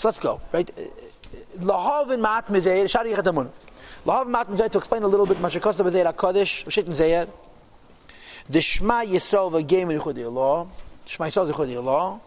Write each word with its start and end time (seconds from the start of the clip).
So 0.00 0.08
let's 0.08 0.18
go, 0.18 0.40
right? 0.50 0.70
Lahav 1.58 2.08
and 2.10 2.22
Mat 2.22 2.46
Mizeir, 2.46 2.88
Shari 2.88 3.12
Yechatamun. 3.12 3.50
Lahav 4.06 4.22
and 4.22 4.32
Mat 4.32 4.46
Mizeir, 4.48 4.70
to 4.70 4.78
explain 4.78 5.02
a 5.02 5.06
little 5.06 5.26
bit, 5.26 5.36
Mashikosta 5.36 5.84
Bezeir 5.84 6.10
HaKadosh, 6.10 6.70
Shit. 6.70 6.86
The 8.48 8.60
Shema 8.62 9.02
Yisrael 9.02 9.52
v'Gem 9.52 10.00
Yichudi 10.00 10.24
Allah. 10.24 10.66
Shema 11.04 11.26
Yisrael 11.26 11.52
Yichudi 11.52 11.76
Allah. 11.76 12.18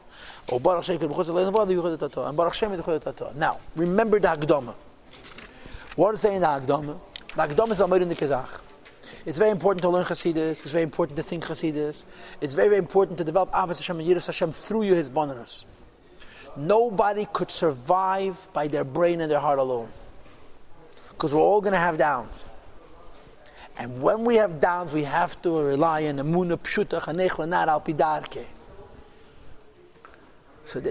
Or 0.50 0.60
Baruch 0.60 0.84
Shem 0.84 1.00
Avad 1.00 1.68
Yichudi 1.68 1.98
Tato. 1.98 2.28
And 2.28 2.38
Baruch 2.38 2.54
Shem 2.54 2.80
Tato. 2.80 3.34
Now, 3.36 3.60
remember 3.76 4.20
the 4.20 4.28
Hagdama. 4.28 4.76
What 5.96 6.14
is 6.14 6.22
saying 6.22 6.42
the 6.42 6.46
Hagdama? 6.46 7.00
The 7.36 7.42
Hagdama 7.48 7.72
is 7.72 7.82
Amir 7.82 8.04
in 8.04 8.10
the 8.10 8.16
Kazakh. 8.16 8.62
It's 9.26 9.40
very 9.40 9.50
important 9.50 9.82
to 9.82 9.90
learn 9.90 10.06
Chassidus. 10.06 10.62
It's 10.62 10.72
very 10.72 10.84
important 10.84 11.18
to 11.18 11.24
think 11.24 11.44
Chassidus. 11.44 12.04
It's 12.40 12.54
very, 12.54 12.68
very 12.68 12.78
important 12.78 13.18
to 13.18 13.24
develop 13.24 13.52
Avos 13.52 13.78
Hashem 13.78 14.00
and 14.00 14.08
Yiras 14.08 14.28
Hashem 14.28 14.52
through 14.52 14.84
you, 14.84 14.94
His 14.94 15.10
bonus. 15.10 15.66
Nobody 16.56 17.28
could 17.34 17.52
survive 17.52 18.48
by 18.54 18.68
their 18.68 18.84
brain 18.84 19.22
and 19.22 19.32
their 19.32 19.40
heart 19.40 19.60
alone. 19.60 19.90
Because 21.10 21.34
we're 21.34 21.42
all 21.42 21.62
going 21.62 21.74
to 21.74 21.80
have 21.80 21.98
downs. 21.98 22.52
And 23.78 24.02
when 24.02 24.24
we 24.24 24.36
have 24.36 24.62
downs, 24.62 24.94
we 24.94 25.04
have 25.04 25.42
to 25.42 25.60
rely 25.60 26.06
on 26.06 26.18
Amuna 26.18 26.58
Pshuta 26.58 27.02
Chanech 27.02 27.32
Lanat 27.32 27.68
Al 27.68 27.82
Pidarke. 27.82 28.46
So 30.66 30.80
he 30.80 30.90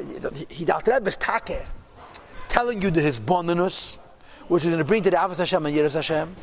is 0.65 1.17
take, 1.17 1.62
telling 2.48 2.83
you 2.83 2.91
the 2.91 3.01
his 3.01 3.19
bonus, 3.20 3.98
which 4.48 4.65
is 4.65 4.69
going 4.69 4.79
to 4.79 4.84
bring 4.84 5.03
to 5.05 5.11
the 5.11 5.17
Avos 5.17 5.39
Hashem 5.39 5.65
and 5.65 5.75
Yiras 5.75 5.95
Hashem. 5.95 6.34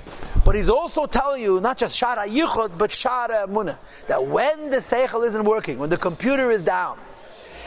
But 0.46 0.56
he's 0.56 0.70
also 0.70 1.06
telling 1.06 1.44
you 1.44 1.60
not 1.60 1.78
just 1.78 2.00
Shara 2.00 2.26
Yichud, 2.28 2.78
but 2.78 2.90
Shara 2.90 3.46
Amuna. 3.46 3.78
That 4.08 4.26
when 4.26 4.70
the 4.72 4.78
Seichel 4.78 5.28
isn't 5.28 5.44
working, 5.44 5.78
when 5.78 5.90
the 5.90 5.98
computer 5.98 6.50
is 6.50 6.64
down, 6.64 6.98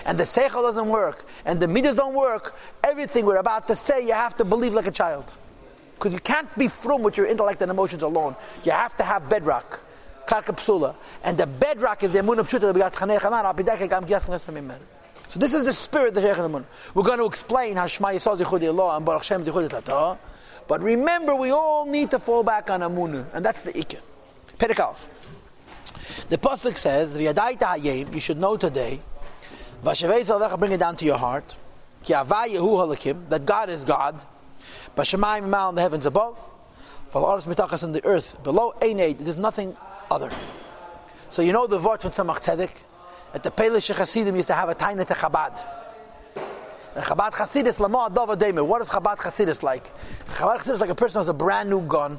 and 0.04 0.18
the 0.18 0.24
Seichel 0.24 0.62
doesn't 0.62 0.88
work, 0.88 1.24
and 1.44 1.60
the 1.60 1.68
Midas 1.68 1.96
don't 1.96 2.14
work, 2.14 2.56
everything 2.82 3.26
we're 3.26 3.36
about 3.36 3.68
to 3.68 3.74
say, 3.74 4.04
you 4.04 4.12
have 4.12 4.36
to 4.38 4.44
believe 4.44 4.74
like 4.74 4.86
a 4.86 4.90
child. 4.90 5.34
Because 5.94 6.12
you 6.12 6.18
can't 6.18 6.52
be 6.58 6.66
from 6.66 7.02
with 7.02 7.16
your 7.16 7.26
intellect 7.26 7.62
and 7.62 7.70
emotions 7.70 8.02
alone. 8.02 8.34
You 8.64 8.72
have 8.72 8.96
to 8.96 9.04
have 9.04 9.28
bedrock. 9.28 9.80
And 11.24 11.38
the 11.38 11.46
bedrock 11.46 12.02
is 12.02 12.12
the 12.12 12.20
Amunah 12.20 12.42
Pshuta 12.42 12.72
So 15.28 15.38
this 15.38 15.54
is 15.54 15.64
the 15.64 15.72
spirit 15.72 16.08
of 16.08 16.14
the 16.14 16.22
Sheikh 16.22 16.38
Amun. 16.38 16.64
We're 16.94 17.02
going 17.02 17.18
to 17.18 17.26
explain 17.26 17.76
how 17.76 17.86
Shema 17.86 18.08
Yisrael 18.08 18.38
Zichudi 18.38 18.68
Allah 18.68 18.96
and 18.96 19.06
Baruch 19.06 19.24
Shem 19.24 19.44
Zichudi 19.44 19.68
Tata. 19.68 20.18
But 20.66 20.80
remember, 20.82 21.34
we 21.34 21.50
all 21.50 21.86
need 21.86 22.10
to 22.12 22.18
fall 22.18 22.42
back 22.42 22.70
on 22.70 22.80
Amunah. 22.80 23.26
And 23.34 23.44
that's 23.44 23.62
the 23.62 23.72
Ikka. 23.72 24.00
Perikal. 24.58 24.96
The 26.28 26.38
Pasuk 26.38 26.76
says, 26.76 27.16
You 27.16 28.20
should 28.20 28.38
know 28.38 28.56
today 28.56 29.00
bring 29.82 30.72
it 30.72 30.78
down 30.78 30.96
to 30.96 31.04
your 31.04 31.18
heart. 31.18 31.56
That 32.04 33.42
God 33.44 33.70
is 33.70 33.84
God. 33.84 34.24
Bashamayim 34.96 35.48
mal 35.48 35.70
in 35.70 35.74
the 35.74 35.82
heavens 35.82 36.06
above. 36.06 36.38
Valaris 37.12 37.46
mitachas 37.46 37.84
in 37.84 37.92
the 37.92 38.04
earth 38.04 38.42
below. 38.42 38.74
Eined, 38.80 39.18
there's 39.18 39.36
nothing 39.36 39.76
other. 40.10 40.30
So 41.28 41.42
you 41.42 41.52
know 41.52 41.66
the 41.66 41.78
word 41.78 42.00
from 42.00 42.10
Tzemach 42.10 42.42
Tzedek? 42.42 42.82
At 43.34 43.42
the 43.42 43.50
Pelish 43.50 43.94
Chassidim 43.94 44.36
used 44.36 44.48
to 44.48 44.54
have 44.54 44.68
a 44.68 44.74
tiny 44.74 45.04
to 45.04 45.14
Chabad. 45.14 45.64
And 46.94 47.04
Chabad 47.04 47.32
Chassidus 47.32 47.80
Lama 47.80 48.10
Adava 48.10 48.36
Deme. 48.38 48.66
What 48.66 48.82
is 48.82 48.90
Chabad 48.90 49.16
Chassidus 49.16 49.62
like? 49.62 49.84
Chabad 50.34 50.58
Chassidus 50.58 50.74
is 50.74 50.80
like 50.80 50.90
a 50.90 50.94
person 50.94 51.18
who 51.18 51.20
has 51.20 51.28
a 51.28 51.34
brand 51.34 51.70
new 51.70 51.80
gun 51.80 52.18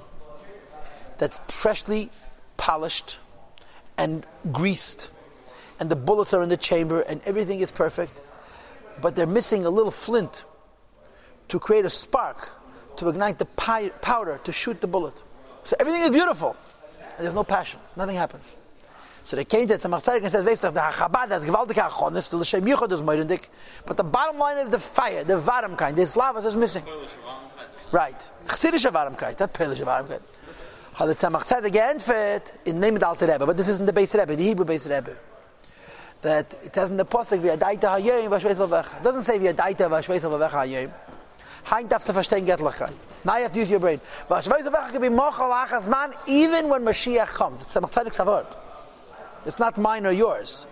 that's 1.19 1.39
freshly 1.47 2.09
polished 2.58 3.19
and 3.97 4.25
greased 4.52 5.11
and 5.83 5.91
the 5.91 5.97
bullets 5.97 6.33
are 6.33 6.41
in 6.41 6.47
the 6.47 6.55
chamber 6.55 7.01
and 7.01 7.19
everything 7.25 7.59
is 7.59 7.69
perfect, 7.69 8.21
but 9.01 9.17
they're 9.17 9.27
missing 9.27 9.65
a 9.65 9.69
little 9.69 9.91
flint 9.91 10.45
to 11.49 11.59
create 11.59 11.83
a 11.83 11.89
spark, 11.89 12.51
to 12.95 13.09
ignite 13.09 13.37
the 13.37 13.43
powder, 14.01 14.39
to 14.45 14.53
shoot 14.53 14.79
the 14.79 14.87
bullet. 14.87 15.21
So 15.65 15.75
everything 15.81 16.03
is 16.03 16.11
beautiful, 16.11 16.55
and 17.17 17.25
there's 17.25 17.35
no 17.35 17.43
passion. 17.43 17.81
Nothing 17.97 18.15
happens. 18.15 18.57
So 19.25 19.35
they 19.35 19.43
came 19.43 19.67
to 19.67 19.75
the 19.75 19.89
Tzemach 19.89 20.07
and 20.23 20.31
said, 20.31 20.45
gewaltige 20.45 21.89
Achonis, 21.89 22.29
the 22.29 22.38
L'Shem 22.38 22.66
is 22.66 23.47
but 23.85 23.97
the 23.97 24.05
bottom 24.05 24.39
line 24.39 24.59
is 24.59 24.69
the 24.69 24.79
fire, 24.79 25.25
the 25.25 25.38
Varamkeit, 25.38 25.95
the 25.95 26.03
Slavas 26.03 26.45
is 26.45 26.55
missing. 26.55 26.85
Right. 27.91 28.31
Not 28.45 29.53
Pelische. 29.53 30.22
How 30.93 31.05
the 31.05 31.13
Tzemach 31.13 31.43
Tzedek 31.43 31.73
geantwortet 31.73 32.53
in 32.63 32.79
name 32.79 32.93
of 32.93 33.01
the 33.01 33.07
Alter 33.07 33.27
Rebbe, 33.27 33.45
but 33.45 33.57
this 33.57 33.67
isn't 33.67 33.85
the 33.85 33.91
base 33.91 34.16
Rebbe, 34.16 34.33
the 34.38 34.43
Hebrew 34.45 34.63
base 34.63 34.88
Rebbe 34.88 35.17
that 36.23 36.56
it 36.63 36.73
says 36.73 36.89
in 36.89 36.97
the 36.97 37.06
Pasuk, 37.06 37.39
V'yadaita 37.39 37.84
ha'yim 37.84 38.31
v'ashveis 38.31 38.56
v'vecha. 38.56 38.97
It 38.97 39.03
doesn't 39.03 39.23
say 39.23 39.38
V'yadaita 39.38 39.89
v'ashveis 39.89 40.22
v'vecha 40.22 40.50
ha'yim. 40.50 40.91
Hein 41.66 41.88
darfst 41.88 42.07
du 42.07 42.13
verstehen 42.13 42.45
Göttlichkeit. 42.45 43.06
Now 43.23 43.38
you 43.38 43.44
have 43.44 43.51
to 43.51 43.59
use 43.59 43.69
your 43.69 43.81
brain. 43.81 44.00
V'ashveis 44.29 44.63
v'vecha 44.63 44.91
can 44.91 45.01
be 45.01 45.09
mochal 45.09 45.51
achas 45.51 45.88
man, 45.88 46.13
even 46.25 46.69
when 46.69 46.84
Mashiach 46.84 47.28
comes. 47.28 47.61
It's 47.61 47.75
a 47.75 47.81
Tzedek's 47.81 48.25
word. 48.25 48.47
It's 49.45 49.59
not 49.59 49.78
mine 49.78 50.07
or 50.07 50.11
yours. 50.11 50.66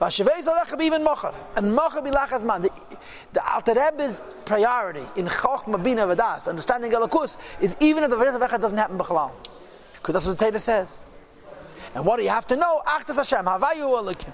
V'ashveis 0.00 0.42
v'vecha 0.42 0.78
be 0.78 0.84
even 0.84 1.02
mochal. 1.02 1.34
And 1.56 1.76
mochal 1.76 2.04
be 2.04 2.10
lachas 2.10 2.44
man. 2.44 2.60
The, 2.62 2.70
the 3.32 3.52
Alter 3.52 3.72
Rebbe's 3.74 4.20
priority 4.44 5.04
in 5.16 5.26
Chochma 5.26 5.82
Bina 5.82 6.06
V'das, 6.06 6.46
understanding 6.46 6.92
Elakus, 6.92 7.38
is 7.62 7.74
even 7.80 8.04
if 8.04 8.10
the 8.10 8.16
V'ashveis 8.16 8.38
v'vecha 8.38 8.60
doesn't 8.60 8.76
happen 8.76 8.98
b'chalal. 8.98 9.32
Because 9.94 10.14
that's 10.14 10.26
what 10.26 10.38
the 10.38 10.44
Torah 10.44 10.60
says. 10.60 11.06
And 11.94 12.04
what 12.04 12.18
do 12.18 12.22
you 12.22 12.28
have 12.28 12.46
to 12.48 12.56
know? 12.56 12.82
Achtas 12.86 13.16
Hashem, 13.16 13.46
havayu 13.46 13.88
alakim. 14.04 14.32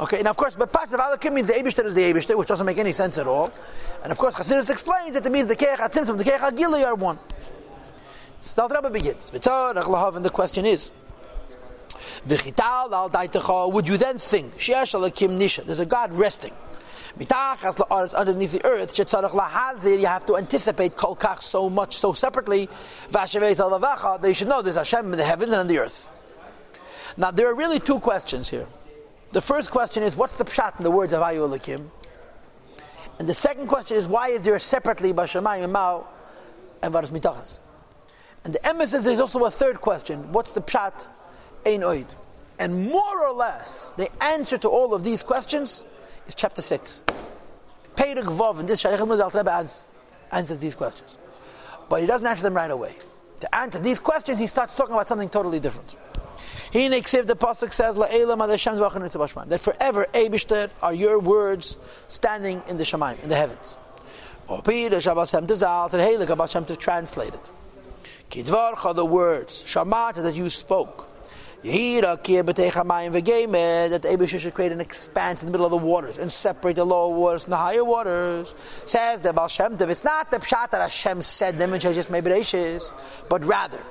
Okay, 0.00 0.18
and 0.20 0.28
of 0.28 0.36
course, 0.36 0.54
but 0.54 0.72
parts 0.72 0.92
of 0.92 1.00
Alakim 1.00 1.32
means 1.32 1.48
the 1.48 1.54
Abishter 1.54 1.84
is 1.84 1.94
the 1.94 2.02
Abishter, 2.02 2.36
which 2.36 2.46
doesn't 2.46 2.66
make 2.66 2.78
any 2.78 2.92
sense 2.92 3.18
at 3.18 3.26
all. 3.26 3.50
And 4.04 4.12
of 4.12 4.18
course, 4.18 4.34
Chassidus 4.34 4.70
explains 4.70 5.14
that 5.14 5.26
it 5.26 5.32
means 5.32 5.48
the 5.48 5.56
Keich 5.56 5.76
Atzimtzum, 5.76 6.16
the 6.16 6.24
Keich 6.24 6.38
Agili 6.38 6.86
are 6.86 6.94
one. 6.94 7.18
So 8.40 8.68
the 8.68 8.76
Rebbe 8.76 8.90
begins. 8.90 9.30
And 9.32 9.42
the 10.24 10.30
question 10.32 10.64
is, 10.66 10.92
would 12.28 13.88
you 13.88 13.96
then 13.96 14.18
think, 14.18 14.66
there's 15.66 15.80
a 15.80 15.86
God 15.86 16.12
resting. 16.12 16.52
Underneath 17.18 18.52
the 18.52 18.64
earth, 18.64 18.96
you 18.98 20.06
have 20.06 20.26
to 20.26 20.36
anticipate 20.36 20.94
kolkach 20.94 21.42
so 21.42 21.68
much, 21.68 21.96
so 21.96 22.12
separately. 22.12 22.68
They 23.10 23.26
should 24.34 24.48
know 24.48 24.62
there's 24.62 24.76
Hashem 24.76 25.12
in 25.12 25.18
the 25.18 25.24
heavens 25.24 25.52
and 25.52 25.62
in 25.62 25.66
the 25.66 25.78
earth. 25.80 26.12
Now, 27.16 27.32
there 27.32 27.48
are 27.48 27.54
really 27.56 27.80
two 27.80 27.98
questions 27.98 28.48
here. 28.48 28.66
The 29.32 29.40
first 29.40 29.70
question 29.70 30.02
is, 30.02 30.16
what's 30.16 30.38
the 30.38 30.44
pshat 30.44 30.78
in 30.78 30.84
the 30.84 30.90
words 30.90 31.12
of 31.12 31.20
Ayu 31.20 31.46
Elikim? 31.46 31.86
And 33.18 33.28
the 33.28 33.34
second 33.34 33.66
question 33.66 33.96
is, 33.96 34.08
why 34.08 34.28
is 34.28 34.42
there 34.42 34.58
separately 34.58 35.12
Bashamayim, 35.12 35.70
Mal, 35.70 36.08
and 36.82 36.94
Varas 36.94 37.10
Mitachas? 37.10 37.58
And 38.44 38.54
the 38.54 38.66
emphasis 38.66 39.06
is 39.06 39.20
also 39.20 39.44
a 39.44 39.50
third 39.50 39.80
question, 39.80 40.32
what's 40.32 40.54
the 40.54 40.62
pshat 40.62 41.08
Ein 41.66 41.80
Oid? 41.80 42.14
And 42.58 42.88
more 42.88 43.26
or 43.26 43.34
less, 43.34 43.92
the 43.92 44.08
answer 44.22 44.56
to 44.58 44.68
all 44.68 44.94
of 44.94 45.04
these 45.04 45.22
questions 45.22 45.84
is 46.26 46.34
chapter 46.34 46.62
6. 46.62 47.02
Peirik 47.96 48.24
Vav, 48.24 48.58
and 48.58 48.68
this 48.68 48.80
Shaykh 48.80 48.98
al 48.98 49.68
answers 50.32 50.58
these 50.58 50.74
questions. 50.74 51.16
But 51.88 52.00
he 52.00 52.06
doesn't 52.06 52.26
answer 52.26 52.44
them 52.44 52.54
right 52.54 52.70
away. 52.70 52.94
To 53.40 53.54
answer 53.54 53.78
these 53.78 53.98
questions, 53.98 54.38
he 54.38 54.46
starts 54.46 54.74
talking 54.74 54.94
about 54.94 55.06
something 55.06 55.28
totally 55.28 55.60
different. 55.60 55.96
He 56.70 56.88
Neksiv, 56.90 57.26
the 57.26 57.34
Pasuk 57.34 57.72
says, 57.72 57.96
that 57.96 59.60
forever, 59.60 60.06
Eibishter, 60.12 60.70
are 60.82 60.92
your 60.92 61.18
words 61.18 61.78
standing 62.08 62.62
in 62.68 62.76
the 62.76 62.84
Shemaim, 62.84 63.22
in 63.22 63.30
the 63.30 63.36
heavens. 63.36 63.78
Or 64.48 64.60
Peter 64.60 65.00
Shabbos 65.00 65.30
Hem 65.30 65.44
and 65.44 65.50
Helik 65.50 66.28
Abbas 66.28 66.50
Shem 66.50 66.66
translated. 66.66 67.40
Kidvarcha, 68.30 68.94
the 68.94 69.04
words, 69.04 69.62
Shamata, 69.62 70.22
that 70.22 70.34
you 70.34 70.50
spoke. 70.50 71.08
Yehira 71.64 72.22
Kir 72.22 72.44
B'teichamayim 72.44 73.18
V'gemed, 73.18 73.90
that 73.90 74.02
Eibishter 74.02 74.38
should 74.38 74.54
create 74.54 74.70
an 74.70 74.80
expanse 74.80 75.42
in 75.42 75.46
the 75.46 75.52
middle 75.52 75.66
of 75.66 75.70
the 75.70 75.78
waters 75.78 76.18
and 76.18 76.30
separate 76.30 76.76
the 76.76 76.84
lower 76.84 77.14
waters 77.14 77.44
from 77.44 77.52
the 77.52 77.56
higher 77.56 77.82
waters. 77.82 78.54
Says 78.84 79.22
the 79.22 79.32
Baal 79.32 79.48
Shem 79.48 79.76
it's 79.80 80.04
not 80.04 80.30
the 80.30 80.38
Pshat 80.38 80.70
that 80.70 80.82
Hashem 80.82 81.22
said 81.22 81.58
them 81.58 81.72
and 81.72 81.80
just 81.80 82.10
made 82.10 82.24
but 83.28 83.44
rather, 83.44 83.82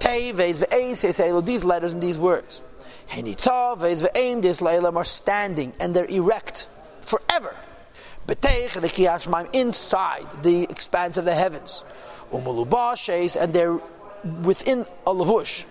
these 0.00 1.64
letters 1.64 1.92
and 1.94 2.02
these 2.02 2.18
words. 2.18 2.62
These 3.14 3.46
letters 3.46 4.96
are 4.96 5.04
standing 5.04 5.72
and 5.80 5.94
they're 5.94 6.06
erect 6.06 6.68
forever. 7.02 7.54
Inside 9.52 10.42
the 10.42 10.62
expanse 10.64 11.16
of 11.16 11.24
the 11.24 11.34
heavens. 11.34 11.84
And 12.32 13.52
they're 13.52 13.80
within 14.42 14.86
a 15.06 15.14
lavush. 15.14 15.64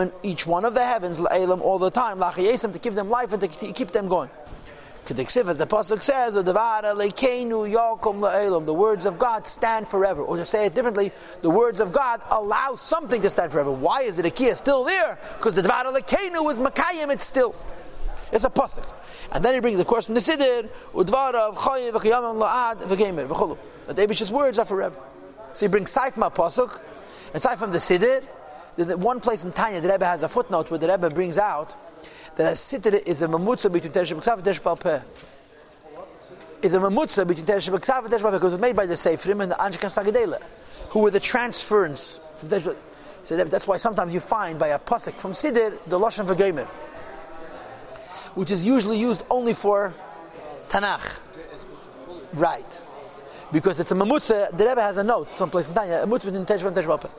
in 0.00 0.12
each 0.22 0.46
one 0.46 0.64
of 0.64 0.74
the 0.74 0.84
heavens 0.84 1.18
all 1.62 1.78
the 1.78 1.90
time 1.90 2.22
to 2.22 2.78
give 2.78 2.94
them 2.94 3.08
life 3.08 3.32
and 3.32 3.40
to 3.40 3.48
keep 3.48 3.90
them 3.90 4.08
going. 4.08 4.30
As 5.06 5.16
the 5.16 5.66
Pasuk 5.66 6.00
says, 6.00 6.32
the 8.64 8.72
words 8.72 9.04
of 9.04 9.18
God 9.18 9.46
stand 9.46 9.86
forever. 9.86 10.22
Or 10.22 10.38
to 10.38 10.46
say 10.46 10.64
it 10.64 10.74
differently, 10.74 11.12
the 11.42 11.50
words 11.50 11.80
of 11.80 11.92
God 11.92 12.22
allow 12.30 12.74
something 12.74 13.20
to 13.20 13.28
stand 13.28 13.52
forever. 13.52 13.70
Why 13.70 14.00
is 14.00 14.16
the 14.16 14.22
Ikea 14.22 14.56
still 14.56 14.82
there? 14.82 15.18
Because 15.36 15.56
the 15.56 15.62
Dvara 15.62 15.94
Lekeinu 15.94 16.42
was 16.42 16.58
Makayim, 16.58 17.12
it's 17.12 17.24
still. 17.24 17.54
It's 18.32 18.44
a 18.44 18.50
pasuk. 18.50 18.90
And 19.32 19.44
then 19.44 19.52
he 19.52 19.60
brings 19.60 19.76
the 19.76 19.84
course 19.84 20.06
from 20.06 20.14
the 20.14 20.22
Siddur, 20.22 20.70
Udvarav, 20.94 21.56
Chayiv, 21.56 21.92
V'kayamim, 21.92 22.42
La'ad. 22.42 23.58
That 23.84 23.98
Abish's 23.98 24.32
words 24.32 24.58
are 24.58 24.64
forever. 24.64 24.98
So 25.52 25.66
he 25.66 25.70
brings 25.70 25.94
Saif 25.94 26.14
pasuk, 26.14 26.80
and 27.34 27.42
Saif 27.42 27.58
from 27.58 27.72
the 27.72 27.78
Siddur. 27.78 28.24
There's 28.76 28.96
one 28.96 29.20
place 29.20 29.44
in 29.44 29.52
Tanya, 29.52 29.82
the 29.82 29.88
Rebbe 29.88 30.06
has 30.06 30.22
a 30.22 30.30
footnote 30.30 30.70
where 30.70 30.78
the 30.78 30.88
Rebbe 30.88 31.10
brings 31.10 31.36
out 31.36 31.76
that 32.36 32.52
a 32.52 32.54
Siddur 32.54 33.02
is 33.06 33.22
a 33.22 33.28
mamutza 33.28 33.72
between 33.72 33.92
Teresh 33.92 34.14
B'ksav 34.14 34.34
and 34.34 34.44
Teresh 34.44 34.60
Balpeh. 34.60 35.02
Is 36.62 36.74
a 36.74 36.78
mamutza 36.78 37.26
between 37.26 37.46
Teresh 37.46 37.70
B'ksav 37.70 38.04
and 38.04 38.12
Teresh 38.12 38.20
Balpeh 38.20 38.32
because 38.32 38.52
it 38.52 38.56
was 38.56 38.60
made 38.60 38.76
by 38.76 38.86
the 38.86 38.94
Seifrim 38.94 39.42
and 39.42 39.52
the 39.52 39.56
Anshkan 39.56 39.90
Sagadela, 39.90 40.42
who 40.90 41.00
were 41.00 41.10
the 41.10 41.20
transference 41.20 42.20
from 42.36 42.48
Teresh 42.48 42.76
so 43.24 43.42
that's 43.42 43.66
why 43.66 43.78
sometimes 43.78 44.12
you 44.12 44.20
find 44.20 44.58
by 44.58 44.68
a 44.68 44.78
pasuk 44.78 45.14
from 45.14 45.32
Siddur 45.32 45.78
the 45.86 45.98
lashon 45.98 46.26
v'gemer, 46.26 46.66
which 48.36 48.50
is 48.50 48.66
usually 48.66 48.98
used 48.98 49.24
only 49.30 49.54
for 49.54 49.94
Tanakh. 50.68 51.20
Right, 52.34 52.82
because 53.50 53.80
it's 53.80 53.92
a 53.92 53.94
mamutza. 53.94 54.54
The 54.54 54.66
Rebbe 54.66 54.82
has 54.82 54.98
a 54.98 55.04
note 55.04 55.38
someplace 55.38 55.68
in 55.68 55.74
Tanya, 55.74 56.02
a 56.02 56.06
mamutza 56.06 56.26
between 56.26 56.44
Teshuvah 56.44 56.66
and 56.66 56.76
Teshuvah. 56.76 57.10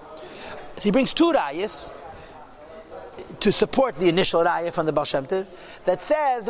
So 0.76 0.84
he 0.84 0.92
brings 0.92 1.12
two 1.12 1.34
rayas 1.34 1.92
to 3.40 3.52
support 3.52 3.96
the 3.98 4.10
initial 4.10 4.44
raya 4.44 4.72
from 4.74 4.86
the 4.86 4.94
Baal 4.94 5.06
Shem 5.06 5.26
Tov 5.26 5.46
that 5.86 6.02
says 6.02 6.48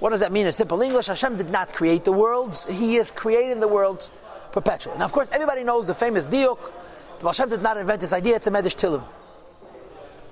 what 0.00 0.10
does 0.10 0.20
that 0.20 0.30
mean 0.30 0.46
in 0.46 0.52
simple 0.52 0.80
English? 0.80 1.06
Hashem 1.06 1.36
did 1.36 1.50
not 1.50 1.74
create 1.74 2.04
the 2.04 2.12
worlds; 2.12 2.66
He 2.66 2.96
is 2.96 3.10
creating 3.10 3.58
the 3.60 3.68
worlds 3.68 4.12
perpetually. 4.52 4.96
Now, 4.96 5.06
of 5.06 5.12
course, 5.12 5.28
everybody 5.32 5.64
knows 5.64 5.88
the 5.88 5.94
famous 5.94 6.28
diuk 6.28 6.72
the 7.18 7.24
Baal 7.24 7.32
Shem 7.32 7.48
did 7.48 7.62
not 7.62 7.76
invent 7.76 8.00
this 8.00 8.12
idea, 8.12 8.36
it's 8.36 8.46
a 8.46 8.50
Medrash 8.50 8.76
Tilim. 8.76 9.02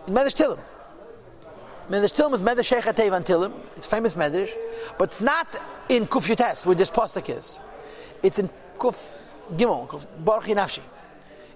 In 0.06 0.14
Medrash 0.14 0.36
Tilim. 0.36 0.58
Medrash 1.90 2.14
Tilim 2.14 2.34
is 2.34 2.42
Medrash 2.42 2.66
Sheikh 2.66 2.84
Atevan 2.84 3.24
Tilim, 3.24 3.52
it's 3.76 3.88
famous 3.88 4.14
Medrash, 4.14 4.52
but 4.96 5.08
it's 5.08 5.20
not 5.20 5.58
in 5.88 6.06
Kuf 6.06 6.32
Yutes, 6.32 6.64
where 6.64 6.76
this 6.76 6.90
Pasuk 6.90 7.28
is. 7.36 7.58
It's 8.22 8.38
in 8.38 8.48
Kuf 8.78 9.14
Gimel, 9.54 9.88
Kuf 9.88 10.06
Baruch 10.24 10.44
Nafshi. 10.44 10.80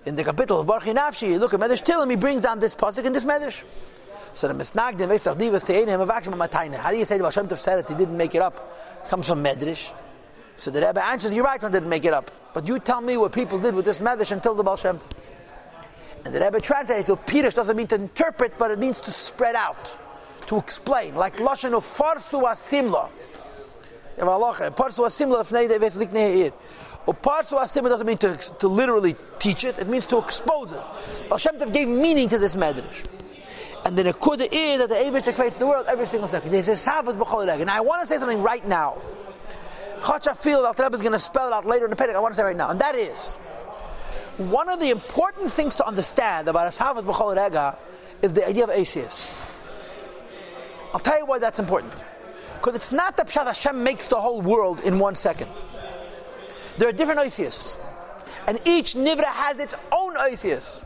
In 0.06 0.16
the 0.16 0.24
capital 0.24 0.60
of 0.60 0.66
Baruch 0.66 0.84
Nafshi, 0.84 1.28
you 1.28 1.38
look 1.38 1.52
at 1.52 1.60
Medrash 1.60 1.84
Tilim, 1.84 2.08
he 2.08 2.16
brings 2.16 2.40
down 2.42 2.58
this 2.58 2.74
Pasuk 2.74 3.04
in 3.04 3.12
this 3.12 3.26
Medrash. 3.26 3.62
So 4.32 4.48
the 4.48 4.54
Misnagdim, 4.54 5.08
Vesach 5.08 5.36
Divas 5.36 5.64
Te'enim, 5.64 6.06
Avakshim 6.06 6.32
Matayna. 6.34 6.76
How 6.76 6.90
do 6.90 6.96
you 6.96 7.04
say 7.04 7.18
the 7.18 7.22
Baal 7.22 7.30
Shem 7.30 7.48
Tov 7.48 7.58
said 7.58 7.80
it, 7.80 7.88
he 7.88 7.94
didn't 7.94 8.16
make 8.16 8.34
it 8.34 8.40
up? 8.40 8.72
It 9.04 9.10
comes 9.10 9.28
from 9.28 9.44
Medrash. 9.44 9.92
So 10.56 10.70
the 10.70 10.80
Rebbe 10.80 11.04
answers, 11.04 11.34
you're 11.34 11.44
right, 11.44 11.60
one 11.60 11.72
didn't 11.72 11.90
make 11.90 12.06
it 12.06 12.14
up. 12.14 12.30
But 12.54 12.66
you 12.66 12.78
tell 12.78 13.02
me 13.02 13.18
what 13.18 13.32
people 13.32 13.58
did 13.58 13.74
with 13.74 13.84
this 13.84 13.98
Medrash 14.00 14.32
until 14.32 14.54
the 14.54 14.62
Baal 14.62 14.76
Shem 14.76 14.98
Tov. 14.98 15.06
And 16.24 16.34
the 16.34 16.40
Rebbe 16.40 16.60
translates, 16.60 17.08
so 17.08 17.16
Pirush 17.16 17.54
doesn't 17.54 17.76
mean 17.76 17.86
to 17.88 17.96
interpret, 17.96 18.56
but 18.56 18.70
it 18.70 18.78
means 18.78 19.00
to 19.00 19.10
spread 19.10 19.54
out, 19.54 19.98
to 20.46 20.56
explain. 20.56 21.14
Like 21.14 21.36
Lashon 21.36 21.74
of 21.74 21.84
Farsu 21.84 22.42
Asimla. 22.42 23.10
Farsu 24.16 25.04
Asimla, 25.04 25.44
Fnei 25.44 26.52
Deves 27.06 27.16
Liknei 27.16 27.22
Parsu 27.22 27.58
Asimla 27.58 27.88
doesn't 27.88 28.06
mean 28.06 28.18
to, 28.18 28.36
to 28.58 28.68
literally 28.68 29.16
teach 29.38 29.64
it, 29.64 29.78
it 29.78 29.88
means 29.88 30.06
to 30.06 30.18
expose 30.18 30.72
it. 30.72 30.82
Baal 31.28 31.38
Shem 31.38 31.56
Tov 31.56 31.72
gave 31.72 31.88
meaning 31.88 32.28
to 32.28 32.38
this 32.38 32.56
Medrash. 32.56 33.04
And 33.84 33.96
the 33.96 34.02
Nekuda 34.02 34.48
is 34.52 34.78
that 34.78 34.88
the 34.90 34.94
Avish 34.94 35.34
creates 35.34 35.56
the 35.56 35.66
world 35.66 35.86
every 35.88 36.06
single 36.06 36.28
second. 36.28 36.52
He 36.52 36.60
says, 36.60 36.86
And 36.86 37.70
I 37.70 37.80
want 37.80 38.02
to 38.02 38.06
say 38.06 38.18
something 38.18 38.42
right 38.42 38.66
now. 38.66 39.00
Chacha 40.04 40.34
feel 40.34 40.62
Rebbe 40.62 40.94
is 40.94 41.02
going 41.02 41.12
to 41.12 41.18
spell 41.18 41.48
it 41.48 41.52
out 41.52 41.66
later 41.66 41.84
in 41.84 41.90
the 41.90 41.96
Pedic. 41.96 42.14
I 42.14 42.20
want 42.20 42.32
to 42.32 42.36
say 42.36 42.44
right 42.44 42.56
now, 42.56 42.70
and 42.70 42.80
that 42.80 42.94
is 42.94 43.36
one 44.36 44.68
of 44.68 44.80
the 44.80 44.90
important 44.90 45.50
things 45.50 45.76
to 45.76 45.86
understand 45.86 46.48
about 46.48 46.72
Ashavas 46.72 47.02
B'chol 47.02 47.36
Rega 47.36 47.76
is 48.22 48.32
the 48.32 48.46
idea 48.46 48.64
of 48.64 48.70
Asius. 48.70 49.32
I'll 50.94 51.00
tell 51.00 51.18
you 51.18 51.26
why 51.26 51.38
that's 51.38 51.58
important. 51.58 52.04
Because 52.54 52.74
it's 52.74 52.92
not 52.92 53.16
that 53.16 53.28
Pshat 53.28 53.46
Hashem 53.46 53.82
makes 53.82 54.06
the 54.06 54.20
whole 54.20 54.40
world 54.40 54.80
in 54.80 54.98
one 54.98 55.14
second. 55.14 55.50
There 56.78 56.88
are 56.88 56.92
different 56.92 57.20
Asius. 57.20 57.76
And 58.46 58.60
each 58.64 58.94
Nivra 58.94 59.24
has 59.24 59.58
its 59.58 59.74
own 59.92 60.16
Asius. 60.16 60.84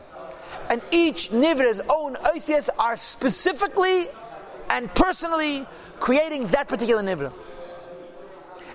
And 0.69 0.81
each 0.91 1.29
Nivra's 1.29 1.81
own 1.89 2.17
Asius 2.33 2.69
are 2.77 2.97
specifically 2.97 4.07
and 4.69 4.93
personally 4.93 5.65
creating 5.99 6.47
that 6.47 6.67
particular 6.67 7.01
Nivra. 7.01 7.33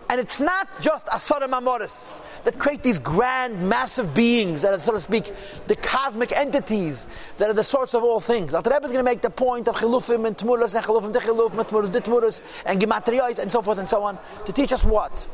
And 0.09 0.19
it's 0.19 0.41
not 0.41 0.69
just 0.81 1.07
Asara 1.07 1.47
Mamoris 1.47 2.17
that 2.43 2.59
create 2.59 2.83
these 2.83 2.99
grand, 2.99 3.69
massive 3.69 4.12
beings 4.12 4.62
that 4.62 4.75
are, 4.75 4.81
so 4.81 4.93
to 4.93 5.01
speak, 5.01 5.33
the 5.69 5.77
cosmic 5.77 6.33
entities 6.33 7.07
that 7.39 7.49
are 7.49 7.53
the 7.53 7.62
source 7.62 7.95
of 7.95 8.03
all 8.03 8.19
things. 8.19 8.53
Alter 8.53 8.71
Rebbe 8.71 8.87
is 8.87 8.91
going 8.91 9.05
to 9.05 9.09
make 9.09 9.21
the 9.21 9.31
point 9.31 9.69
of 9.69 9.77
Chilufim 9.77 10.27
and 10.27 10.37
Tmuras 10.37 10.75
and 10.75 10.85
Chilufim 10.85 11.12
Techiluf, 11.12 11.51
Matmuras, 11.51 11.91
Ditmuras, 11.91 12.41
and 12.67 12.81
Gematriyos, 12.81 13.39
and 13.39 13.53
so 13.53 13.62
forth 13.62 13.79
and 13.79 13.89
so 13.89 14.03
on, 14.03 14.19
to 14.47 14.53
teach 14.53 14.73
us 14.73 14.85
what? 14.85 15.29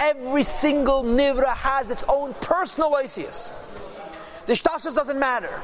Every 0.00 0.42
single 0.42 1.04
Nivra 1.04 1.54
has 1.54 1.90
its 1.90 2.02
own 2.08 2.34
personal 2.40 2.90
Lysius. 2.90 3.52
The 4.46 4.54
Shtashas 4.54 4.94
doesn't 4.94 5.18
matter 5.18 5.62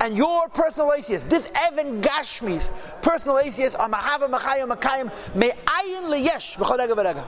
and 0.00 0.16
your 0.16 0.48
personal 0.48 0.92
Asias, 0.92 1.24
this 1.28 1.50
Evan 1.54 2.00
Gashmi's 2.00 2.70
personal 3.02 3.38
Asias 3.38 3.74
are 3.74 3.88
Mahava 3.88 4.28
Machayim 4.28 4.74
Makayim 4.74 5.10
Me'ayin 5.34 6.08
Leyesh 6.08 6.56
B'chodega 6.56 7.24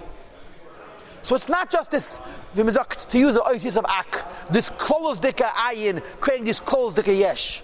So 1.23 1.35
it's 1.35 1.49
not 1.49 1.71
just 1.71 1.91
this, 1.91 2.21
to 2.55 3.19
use 3.19 3.35
the 3.35 3.43
Asias 3.43 3.77
of 3.77 3.85
Ak, 3.89 4.51
this 4.51 4.69
closed 4.71 5.23
dika 5.23 5.49
ayin, 5.49 6.03
creating 6.21 6.47
this 6.47 6.61
closed 6.61 6.97
dika 6.97 7.17
yesh. 7.17 7.63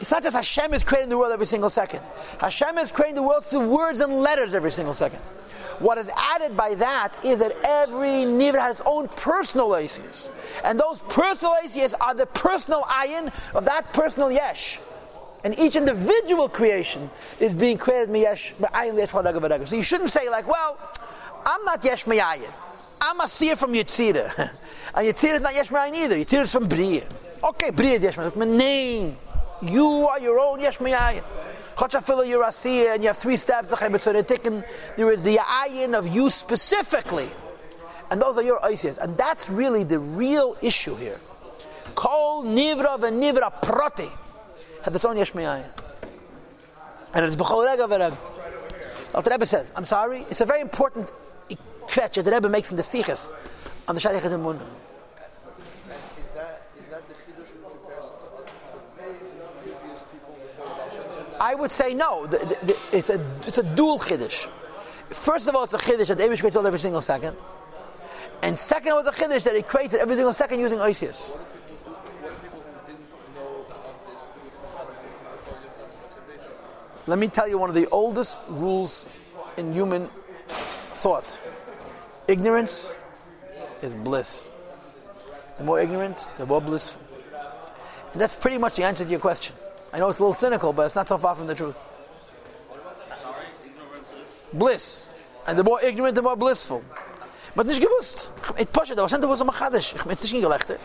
It's 0.00 0.10
not 0.10 0.22
just 0.24 0.34
Hashem 0.34 0.74
is 0.74 0.82
creating 0.82 1.08
the 1.08 1.16
world 1.16 1.32
every 1.32 1.46
single 1.46 1.70
second. 1.70 2.00
Hashem 2.40 2.78
is 2.78 2.90
creating 2.90 3.14
the 3.14 3.22
world 3.22 3.44
through 3.44 3.68
words 3.68 4.00
and 4.00 4.22
letters 4.22 4.52
every 4.52 4.72
single 4.72 4.92
second. 4.92 5.20
What 5.78 5.98
is 5.98 6.10
added 6.16 6.56
by 6.56 6.74
that 6.74 7.12
is 7.24 7.40
that 7.40 7.56
every 7.64 8.24
nivra 8.24 8.60
has 8.60 8.80
its 8.80 8.82
own 8.86 9.08
personal 9.08 9.76
aces. 9.76 10.30
And 10.64 10.78
those 10.78 11.00
personal 11.08 11.56
aces 11.62 11.94
are 11.94 12.14
the 12.14 12.26
personal 12.26 12.82
ayin 12.82 13.32
of 13.54 13.64
that 13.64 13.92
personal 13.92 14.30
yesh. 14.30 14.80
And 15.44 15.58
each 15.58 15.76
individual 15.76 16.48
creation 16.48 17.10
is 17.38 17.54
being 17.54 17.76
created 17.76 18.08
miyesh 18.08 19.68
So 19.68 19.76
you 19.76 19.82
shouldn't 19.82 20.10
say 20.10 20.30
like, 20.30 20.48
well, 20.48 20.78
I'm 21.44 21.64
not 21.64 21.84
yesh 21.84 22.04
miyayin. 22.04 22.50
I'm 23.00 23.20
a 23.20 23.28
seer 23.28 23.54
from 23.54 23.74
Yitzira. 23.74 24.32
and 24.94 25.06
Yitzira 25.06 25.34
is 25.34 25.42
not 25.42 25.54
yesh 25.54 25.68
miyayin 25.68 25.94
either. 25.94 26.16
Yitzira 26.16 26.42
is 26.42 26.52
from 26.52 26.66
Bria. 26.66 27.06
Okay, 27.42 27.70
Bria 27.70 27.96
is 27.96 28.02
yesh 28.02 28.16
name. 28.36 29.16
You 29.60 30.06
are 30.08 30.18
your 30.18 30.38
own 30.40 30.60
yesh 30.60 30.78
miyayin. 30.78 31.22
Chachafila 31.76 32.26
you're 32.28 32.44
and 32.92 33.02
you 33.02 33.08
have 33.08 33.16
three 33.16 33.36
steps. 33.36 33.70
There 33.70 35.12
is 35.12 35.22
the 35.22 35.36
ayin 35.36 35.94
of 35.94 36.08
you 36.08 36.30
specifically. 36.30 37.28
And 38.10 38.20
those 38.20 38.38
are 38.38 38.42
your 38.42 38.64
isis. 38.64 38.98
And 38.98 39.16
that's 39.16 39.48
really 39.48 39.82
the 39.82 39.98
real 39.98 40.56
issue 40.62 40.94
here. 40.94 41.18
Kol 41.94 42.44
nivra 42.44 42.98
v'nivra 42.98 43.62
proti 43.62 44.08
had 44.82 44.94
its 44.94 45.04
own 45.04 45.16
yesh 45.16 45.34
And 45.34 45.64
it's 47.14 47.36
b'chol 47.36 47.64
rega 47.64 47.84
v'rega. 47.84 48.16
the 49.24 49.30
Rebbe 49.30 49.46
says, 49.46 49.72
I'm 49.74 49.84
sorry, 49.84 50.26
it's 50.30 50.40
a 50.40 50.46
very 50.46 50.60
important 50.60 51.10
fetch 51.88 52.16
that 52.16 52.24
the 52.24 52.32
Rebbe 52.32 52.48
makes 52.48 52.70
in 52.70 52.76
the 52.76 52.82
Sikhs 52.82 53.32
on 53.88 53.94
the 53.94 54.00
Shariach 54.00 54.22
Munah. 54.22 54.60
I 61.44 61.54
would 61.54 61.70
say 61.70 61.92
no. 61.92 62.26
The, 62.26 62.38
the, 62.38 62.66
the, 62.68 62.76
it's 62.90 63.10
a 63.10 63.20
it's 63.46 63.58
a 63.58 63.62
dual 63.62 63.98
chiddush. 63.98 64.48
First 65.10 65.46
of 65.46 65.54
all, 65.54 65.64
it's 65.64 65.74
a 65.74 65.78
chiddush 65.78 66.06
that 66.06 66.16
Abish 66.16 66.40
creates 66.40 66.56
every 66.56 66.78
single 66.78 67.02
second, 67.02 67.36
and 68.42 68.58
second 68.58 68.92
of 68.92 68.94
all, 68.94 69.06
it's 69.06 69.18
a 69.18 69.22
chiddush 69.22 69.42
that 69.42 69.54
he 69.54 69.60
creates 69.60 69.92
every 69.92 70.14
single 70.14 70.32
second 70.32 70.60
using 70.60 70.80
Isis. 70.80 71.34
Let 77.06 77.18
me 77.18 77.28
tell 77.28 77.46
you 77.46 77.58
one 77.58 77.68
of 77.68 77.74
the 77.74 77.88
oldest 77.90 78.38
rules 78.48 79.06
in 79.58 79.74
human 79.74 80.08
thought. 80.48 81.38
Ignorance 82.26 82.96
is 83.82 83.94
bliss. 83.94 84.48
The 85.58 85.64
more 85.64 85.78
ignorant, 85.78 86.26
the 86.38 86.46
more 86.46 86.62
blissful. 86.62 87.02
And 88.12 88.20
that's 88.22 88.34
pretty 88.34 88.56
much 88.56 88.76
the 88.76 88.84
answer 88.84 89.04
to 89.04 89.10
your 89.10 89.20
question. 89.20 89.54
I 89.94 89.98
know 89.98 90.08
it's 90.08 90.18
a 90.18 90.22
little 90.22 90.34
cynical, 90.34 90.72
but 90.72 90.86
it's 90.86 90.96
not 90.96 91.06
so 91.06 91.16
far 91.16 91.36
from 91.36 91.46
the 91.46 91.54
truth. 91.54 91.80
Bliss. 94.52 95.08
And 95.46 95.56
the 95.56 95.62
more 95.62 95.80
ignorant, 95.80 96.16
the 96.16 96.22
more 96.22 96.34
blissful. 96.34 96.82
But 97.54 97.68
nicht 97.68 97.80
gewusst. 97.80 98.32
Ich 98.58 98.72
pushe, 98.72 98.96
da 98.96 99.04
was 99.04 99.12
was 99.12 99.40
am 99.40 99.50
Chadish. 99.50 99.94
Ich 99.94 100.04
nicht 100.04 100.32
gelegte. 100.32 100.80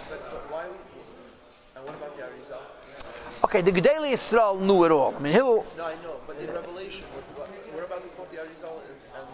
Okay, 3.43 3.61
the 3.61 3.71
Gedali 3.71 4.11
Yisrael 4.13 4.59
knew 4.59 4.83
it 4.83 4.91
all. 4.91 5.15
I 5.15 5.19
mean, 5.19 5.33
he'll... 5.33 5.65
No, 5.75 5.85
I 5.85 5.95
know, 6.03 6.17
but 6.27 6.37
in 6.39 6.53
Revelation, 6.53 7.07
what, 7.15 7.23
what, 7.35 7.49
we're 7.73 7.85
about 7.85 8.03
to 8.03 8.09
quote 8.09 8.29
the 8.29 8.37
Arizal 8.37 8.77
and, 8.85 8.99
and 9.17 9.27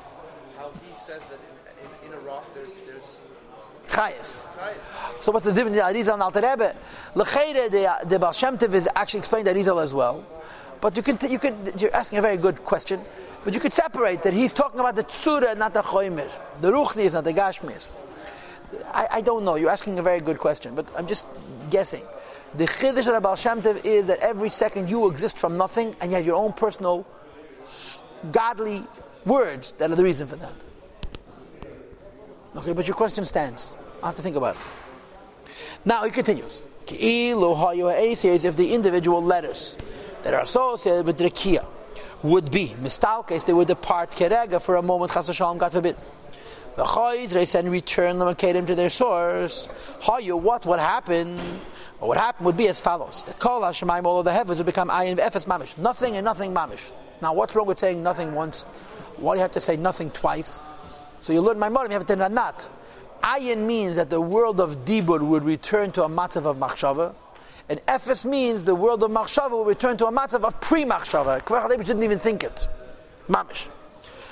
how 0.57 0.71
he 0.71 0.95
says 0.95 1.25
that 1.25 1.39
in, 1.43 2.13
in, 2.13 2.17
in 2.17 2.25
rock 2.25 2.45
there's, 2.53 2.79
there's 2.87 3.19
So 5.21 5.31
what's 5.31 5.45
the 5.45 5.53
difference 5.53 5.77
in 5.77 5.83
Arizal 5.83 6.15
and 6.15 6.23
Alter 6.23 6.41
Rebbe? 6.41 6.75
L'cheire, 7.15 7.69
the, 7.69 8.05
the 8.05 8.19
Baal 8.19 8.33
Shem 8.33 8.57
Tov 8.57 8.73
is 8.73 8.89
actually 8.93 9.19
explained 9.19 9.47
Arizal 9.47 9.81
as 9.81 9.93
well. 9.93 10.21
But 10.81 10.97
you 10.97 11.03
can, 11.03 11.17
you 11.31 11.39
can, 11.39 11.55
you're 11.77 11.95
asking 11.95 12.19
a 12.19 12.21
very 12.21 12.35
good 12.35 12.61
question. 12.63 12.99
But 13.45 13.53
you 13.53 13.61
could 13.61 13.71
separate 13.71 14.21
that 14.23 14.33
he's 14.33 14.51
talking 14.51 14.81
about 14.81 14.97
the 14.97 15.05
tsura, 15.05 15.51
and 15.51 15.59
not 15.59 15.73
the 15.73 15.81
choimer. 15.81 16.29
The 16.59 16.71
ruchni 16.71 17.05
is 17.05 17.13
not 17.13 17.23
the 17.23 17.33
gashmi. 17.33 17.89
I, 18.91 19.07
I 19.11 19.21
don't 19.21 19.45
know. 19.45 19.55
You're 19.55 19.69
asking 19.69 19.97
a 19.97 20.03
very 20.03 20.19
good 20.19 20.39
question, 20.39 20.75
but 20.75 20.91
I'm 20.97 21.07
just 21.07 21.25
guessing. 21.69 22.03
The 22.55 22.65
chiddush 22.65 23.07
of 23.15 23.23
Baal 23.23 23.37
Shem 23.37 23.61
Tov 23.61 23.85
is 23.85 24.07
that 24.07 24.19
every 24.19 24.49
second 24.49 24.89
you 24.89 25.07
exist 25.09 25.37
from 25.37 25.55
nothing, 25.55 25.95
and 26.01 26.11
you 26.11 26.17
have 26.17 26.25
your 26.25 26.35
own 26.35 26.51
personal, 26.51 27.05
godly 28.31 28.83
words 29.25 29.71
that 29.73 29.89
are 29.89 29.95
the 29.95 30.03
reason 30.03 30.27
for 30.27 30.35
that. 30.35 30.55
Okay, 32.57 32.73
but 32.73 32.87
your 32.87 32.95
question 32.95 33.23
stands. 33.23 33.77
I 34.05 34.09
have 34.09 34.15
to 34.17 34.21
think 34.21 34.35
about 34.35 34.55
it. 34.55 34.61
Now 35.83 36.03
he 36.05 36.11
continues. 36.11 36.63
If 36.87 38.55
the 38.55 38.73
individual 38.73 39.23
letters 39.23 39.75
that 40.21 40.31
are 40.31 40.41
associated 40.41 41.07
with 41.07 41.17
Rekia 41.17 41.65
would 42.21 42.51
be 42.51 42.75
mistalkes, 42.83 43.47
they 43.47 43.53
would 43.53 43.67
depart 43.67 44.11
kerega 44.11 44.61
for 44.61 44.75
a 44.75 44.83
moment, 44.83 45.11
chas 45.11 45.27
v'shalom, 45.27 45.57
God 45.57 45.71
forbid. 45.71 45.95
The 46.75 46.83
chayzres 46.83 47.55
and 47.55 47.71
return 47.71 48.19
them 48.19 48.27
and 48.27 48.67
to 48.67 48.75
their 48.75 48.91
source. 48.91 49.69
Hayu, 50.01 50.39
what 50.39 50.67
would 50.67 50.79
happen? 50.79 51.39
What 51.97 52.09
would 52.09 52.17
happen 52.19 52.45
would 52.45 52.57
be 52.57 52.67
as 52.67 52.79
follows: 52.79 53.23
the 53.23 53.33
kol 53.33 53.61
hashemayim, 53.61 54.05
all 54.05 54.19
of 54.19 54.25
the 54.25 54.33
heavens 54.33 54.59
would 54.59 54.67
become 54.67 54.89
ayin 54.89 55.17
v'efes 55.17 55.45
mamish, 55.47 55.75
nothing 55.79 56.15
and 56.15 56.25
nothing 56.25 56.53
mamish. 56.53 56.91
Now, 57.23 57.33
what's 57.33 57.55
wrong 57.55 57.65
with 57.65 57.79
saying 57.79 58.03
nothing 58.03 58.35
once? 58.35 58.65
Why 59.17 59.33
do 59.33 59.37
you 59.37 59.41
have 59.41 59.53
to 59.53 59.59
say 59.59 59.77
nothing 59.77 60.11
twice? 60.11 60.61
So 61.21 61.33
you 61.33 61.41
learn 61.41 61.57
my 61.57 61.69
modem, 61.69 61.91
you 61.91 61.97
have 61.97 62.05
to 62.05 62.15
not. 62.15 62.69
Ayin 63.21 63.65
means 63.65 63.95
that 63.95 64.09
the 64.09 64.21
world 64.21 64.59
of 64.59 64.85
Dibur 64.85 65.21
would 65.21 65.43
return 65.43 65.91
to 65.93 66.03
a 66.03 66.09
matzav 66.09 66.45
of 66.45 66.57
machshava, 66.57 67.13
and 67.67 67.79
Ephes 67.87 68.25
means 68.25 68.63
the 68.63 68.75
world 68.75 69.01
of 69.03 69.11
machshava 69.11 69.51
will 69.51 69.65
return 69.65 69.97
to 69.97 70.05
a 70.05 70.11
matzav 70.11 70.43
of 70.43 70.59
pre-machshava. 70.61 71.41
Kvach 71.41 71.85
didn't 71.85 72.03
even 72.03 72.19
think 72.19 72.43
it. 72.43 72.67
Mamish. 73.27 73.67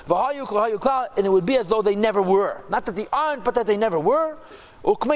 And 0.06 1.26
it 1.26 1.30
would 1.30 1.46
be 1.46 1.56
as 1.56 1.66
though 1.66 1.82
they 1.82 1.94
never 1.94 2.20
were. 2.20 2.62
Not 2.68 2.84
that 2.86 2.94
they 2.94 3.06
aren't, 3.12 3.42
but 3.42 3.54
that 3.54 3.66
they 3.66 3.76
never 3.76 3.98
were. 3.98 4.36
Even 4.86 5.08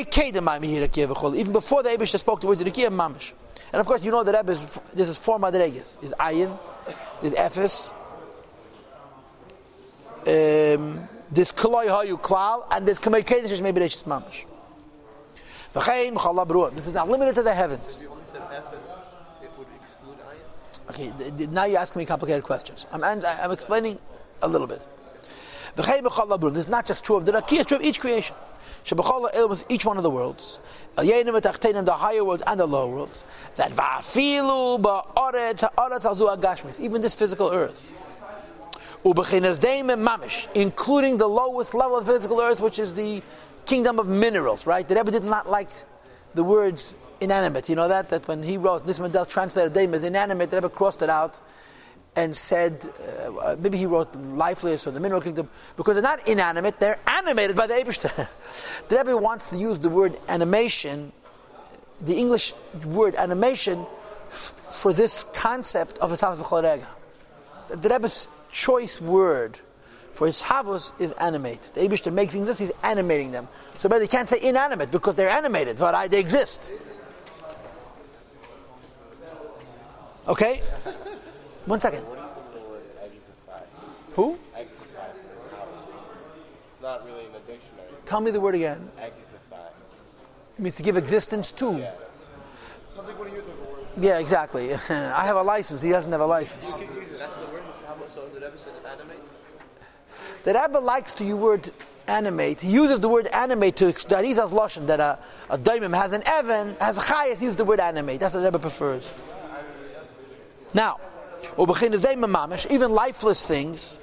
before 1.52 1.82
the 1.82 1.90
Abish 1.90 2.18
spoke 2.18 2.40
the 2.40 2.46
words 2.46 2.60
of 2.60 2.64
the 2.64 2.70
Kiyah, 2.70 2.88
Mamish. 2.88 3.34
And 3.72 3.80
of 3.80 3.86
course, 3.86 4.02
you 4.02 4.10
know 4.10 4.24
that 4.24 4.48
is, 4.48 4.80
this 4.94 5.10
is 5.10 5.18
four 5.18 5.38
Madregas. 5.38 6.00
There's 6.00 6.14
Ayin, 6.14 6.58
there's 7.20 7.34
Ephes, 7.34 7.92
um, 10.26 11.06
there's 11.30 11.52
Kaloi 11.52 11.86
Hayu 11.86 12.20
Klal, 12.20 12.64
and 12.70 12.86
there's 12.86 12.98
Kamei 12.98 13.24
Kedesh, 13.24 13.50
which 13.50 13.60
maybe 13.60 13.80
Reshis 13.80 14.04
Mamish. 14.04 14.44
This 16.74 16.86
is 16.86 16.94
not 16.94 17.08
limited 17.08 17.34
to 17.34 17.42
the 17.42 17.54
heavens. 17.54 17.98
If 17.98 18.02
you 18.04 18.10
only 18.10 18.24
said 18.26 18.42
Ephes, 18.50 18.98
it 19.42 19.50
would 19.58 19.66
exclude 19.82 20.16
ayin. 20.18 20.90
Okay, 20.90 21.46
now 21.46 21.66
you're 21.66 21.78
asking 21.78 22.00
me 22.00 22.06
complicated 22.06 22.42
questions. 22.42 22.86
I'm, 22.90 23.04
and 23.04 23.24
I'm 23.24 23.52
explaining 23.52 23.98
a 24.42 24.48
little 24.48 24.66
bit. 24.66 24.86
This 25.76 25.86
is 26.56 26.68
not 26.68 26.86
just 26.86 27.04
true 27.04 27.16
of 27.16 27.26
the 27.26 27.32
Rakia, 27.32 27.60
it's 27.60 27.66
true 27.68 27.76
of 27.76 27.84
each 27.84 28.00
creation. 28.00 28.34
Shebachala 28.84 29.48
was 29.48 29.64
each 29.68 29.84
one 29.84 29.96
of 29.96 30.02
the 30.02 30.10
worlds. 30.10 30.58
Elyenim 30.96 31.38
v'tachtenim, 31.38 31.84
the 31.84 31.92
higher 31.92 32.24
worlds 32.24 32.42
and 32.46 32.58
the 32.58 32.66
lower 32.66 32.88
worlds. 32.88 33.24
That 33.56 33.72
va'afilu 33.72 34.80
ba'aretz 34.80 35.60
ha'aretz 35.60 36.04
al 36.04 36.84
even 36.84 37.02
this 37.02 37.14
physical 37.14 37.50
earth. 37.50 37.94
Mamish, 39.04 40.48
including 40.54 41.18
the 41.18 41.28
lowest 41.28 41.74
level 41.74 41.98
of 41.98 42.06
physical 42.06 42.40
earth, 42.40 42.60
which 42.60 42.78
is 42.78 42.94
the 42.94 43.22
kingdom 43.66 43.98
of 43.98 44.08
minerals, 44.08 44.66
right? 44.66 44.86
The 44.86 44.94
Rebbe 44.94 45.10
did 45.10 45.24
not 45.24 45.48
like 45.48 45.68
the 46.34 46.44
words 46.44 46.94
inanimate. 47.20 47.68
You 47.68 47.76
know 47.76 47.88
that? 47.88 48.08
That 48.08 48.26
when 48.28 48.42
he 48.42 48.56
wrote, 48.56 48.84
this 48.84 48.98
Mindel 48.98 49.28
translated 49.28 49.74
deim 49.74 49.94
as 49.94 50.04
inanimate, 50.04 50.50
the 50.50 50.56
Rebbe 50.56 50.68
crossed 50.68 51.02
it 51.02 51.10
out 51.10 51.40
and 52.16 52.34
said, 52.34 52.88
uh, 53.40 53.56
maybe 53.60 53.78
he 53.78 53.86
wrote 53.86 54.14
lifeless 54.16 54.86
or 54.86 54.90
the 54.90 55.00
mineral 55.00 55.20
kingdom, 55.20 55.48
because 55.76 55.94
they're 55.94 56.02
not 56.02 56.26
inanimate, 56.26 56.80
they're 56.80 56.98
animated 57.06 57.54
by 57.54 57.66
the 57.66 57.74
Ebershter. 57.74 58.28
the 58.88 58.96
Rebbe 58.96 59.16
wants 59.16 59.50
to 59.50 59.56
use 59.56 59.78
the 59.78 59.88
word 59.88 60.18
animation, 60.28 61.12
the 62.00 62.16
English 62.16 62.54
word 62.86 63.14
animation, 63.14 63.86
f- 64.30 64.54
for 64.70 64.92
this 64.92 65.24
concept 65.32 65.98
of 65.98 66.10
a 66.10 66.14
B'chol 66.14 66.84
The 67.68 67.88
Rebbe's 67.88 68.28
choice 68.50 69.00
word 69.00 69.60
for 70.18 70.26
his 70.26 70.42
havos 70.42 70.92
is 71.00 71.12
animate. 71.12 71.70
The 71.74 71.80
Ebershter 71.80 72.12
makes 72.12 72.32
things 72.32 72.48
exist, 72.48 72.72
he's 72.72 72.82
animating 72.82 73.30
them. 73.30 73.46
So 73.76 73.88
but 73.88 74.00
they 74.00 74.08
can't 74.08 74.28
say 74.28 74.42
inanimate 74.42 74.90
because 74.90 75.14
they're 75.14 75.28
animated, 75.28 75.78
but 75.78 76.10
they 76.10 76.18
exist. 76.18 76.72
Okay? 80.26 80.60
One 81.66 81.80
second. 81.80 82.02
What 82.02 82.16
do 82.16 82.22
you 82.22 82.28
think 82.34 82.46
of 82.46 82.52
the 82.52 82.58
word 82.68 82.82
exify? 83.04 83.62
Who? 84.16 84.36
It's 84.56 84.80
not 86.82 87.06
really 87.06 87.24
in 87.24 87.32
the 87.32 87.38
dictionary. 87.38 87.88
Tell 88.04 88.20
me 88.20 88.30
the 88.30 88.40
word 88.40 88.56
again. 88.56 88.90
Exify. 88.98 89.70
It 90.58 90.62
means 90.62 90.76
to 90.76 90.82
give 90.82 90.96
existence 90.96 91.52
to. 91.52 91.78
Yeah. 91.78 91.92
Sounds 92.94 93.08
like 93.08 93.18
one 93.18 93.28
of 93.28 93.34
your 93.34 93.42
type 93.42 93.52
of 93.52 93.68
words. 93.68 93.92
Yeah, 94.00 94.18
exactly. 94.18 94.74
I 94.74 95.26
have 95.26 95.36
a 95.36 95.42
license. 95.42 95.80
He 95.80 95.90
doesn't 95.90 96.10
have 96.10 96.20
a 96.20 96.26
license. 96.26 96.80
That's 98.08 98.26
the 98.32 98.40
Rebbe 98.40 98.56
said 98.56 98.72
animate. 98.90 99.18
The 100.44 100.54
Rebbe 100.54 100.78
likes 100.78 101.12
to 101.14 101.24
use 101.24 101.36
word 101.36 101.70
animate. 102.06 102.60
He 102.60 102.70
uses 102.70 103.00
the 103.00 103.08
word 103.08 103.26
animate 103.26 103.76
to 103.76 103.92
that 104.08 104.24
he's 104.24 104.38
as 104.38 104.52
lashon 104.52 104.86
that 104.86 104.98
a, 104.98 105.18
a 105.50 105.58
daimim 105.58 105.94
has 105.94 106.14
an 106.14 106.22
evan 106.26 106.74
has 106.80 106.96
a 106.96 107.02
chayas. 107.02 107.38
He 107.38 107.44
uses 107.44 107.56
the 107.56 107.66
word 107.66 107.80
animate. 107.80 108.20
That's 108.20 108.34
what 108.34 108.40
the 108.40 108.46
Rebbe 108.46 108.58
prefers. 108.58 109.12
Now, 110.72 111.00
even 112.70 112.90
lifeless 112.90 113.46
things. 113.46 114.00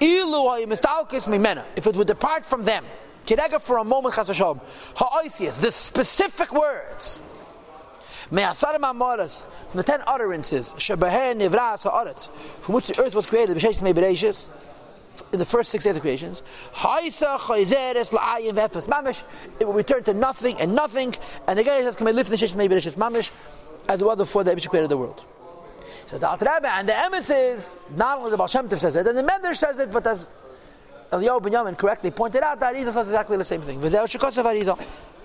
If 0.00 1.86
it 1.86 1.96
would 1.96 2.06
depart 2.06 2.44
from 2.44 2.62
them, 2.62 2.84
for 3.60 3.78
a 3.78 3.84
moment 3.84 4.14
the 5.58 5.70
specific 5.70 6.52
words. 6.52 7.22
Me'asarim 8.30 8.80
amoras, 8.80 9.46
from 9.68 9.78
the 9.78 9.82
ten 9.82 10.02
utterances, 10.06 10.72
shebehen 10.74 11.40
nivras 11.40 11.82
ha'aretz, 11.82 12.30
from 12.60 12.74
which 12.74 12.86
the 12.86 13.00
earth 13.00 13.14
was 13.14 13.26
created, 13.26 13.56
b'sheish 13.56 13.82
me'bereishis, 13.82 14.50
in 15.32 15.38
the 15.38 15.44
first 15.44 15.70
six 15.70 15.84
days 15.84 15.94
of 15.96 16.02
creations, 16.02 16.42
mamish, 16.74 17.22
it 19.60 19.64
will 19.64 19.74
return 19.74 20.02
to 20.02 20.12
nothing 20.12 20.60
and 20.60 20.74
nothing, 20.74 21.14
and 21.46 21.56
again 21.58 21.80
it 21.80 21.84
says, 21.84 21.94
"Come 21.96 22.08
lift 22.08 22.30
the 22.30 22.36
shesh 22.36 22.56
me'bereishis 22.56 22.96
mamish," 22.96 23.30
as 23.88 24.02
well 24.02 24.16
before 24.16 24.42
the 24.42 24.52
Abishah 24.52 24.70
created 24.70 24.90
the 24.90 24.96
world. 24.96 25.24
So 26.06 26.18
the 26.18 26.28
Alter 26.28 26.48
Rebbe 26.52 26.68
and 26.68 26.88
the 26.88 26.94
emes 26.94 27.30
is 27.52 27.78
not 27.96 28.18
only 28.18 28.32
the 28.32 28.36
Baal 28.36 28.48
Shem 28.48 28.68
Tov 28.68 28.80
says 28.80 28.96
it, 28.96 29.06
and 29.06 29.16
the 29.16 29.22
Medrash 29.22 29.58
says 29.58 29.78
it, 29.78 29.92
but 29.92 30.04
as 30.06 30.28
Eliyahu 31.12 31.42
Ben 31.42 31.52
Yamin 31.52 31.76
correctly 31.78 32.10
pointed 32.10 32.42
out, 32.42 32.58
that 32.60 32.74
Arizal 32.74 32.92
says 32.92 33.08
exactly 33.08 33.36
the 33.36 33.44
same 33.44 33.62
thing. 33.62 33.80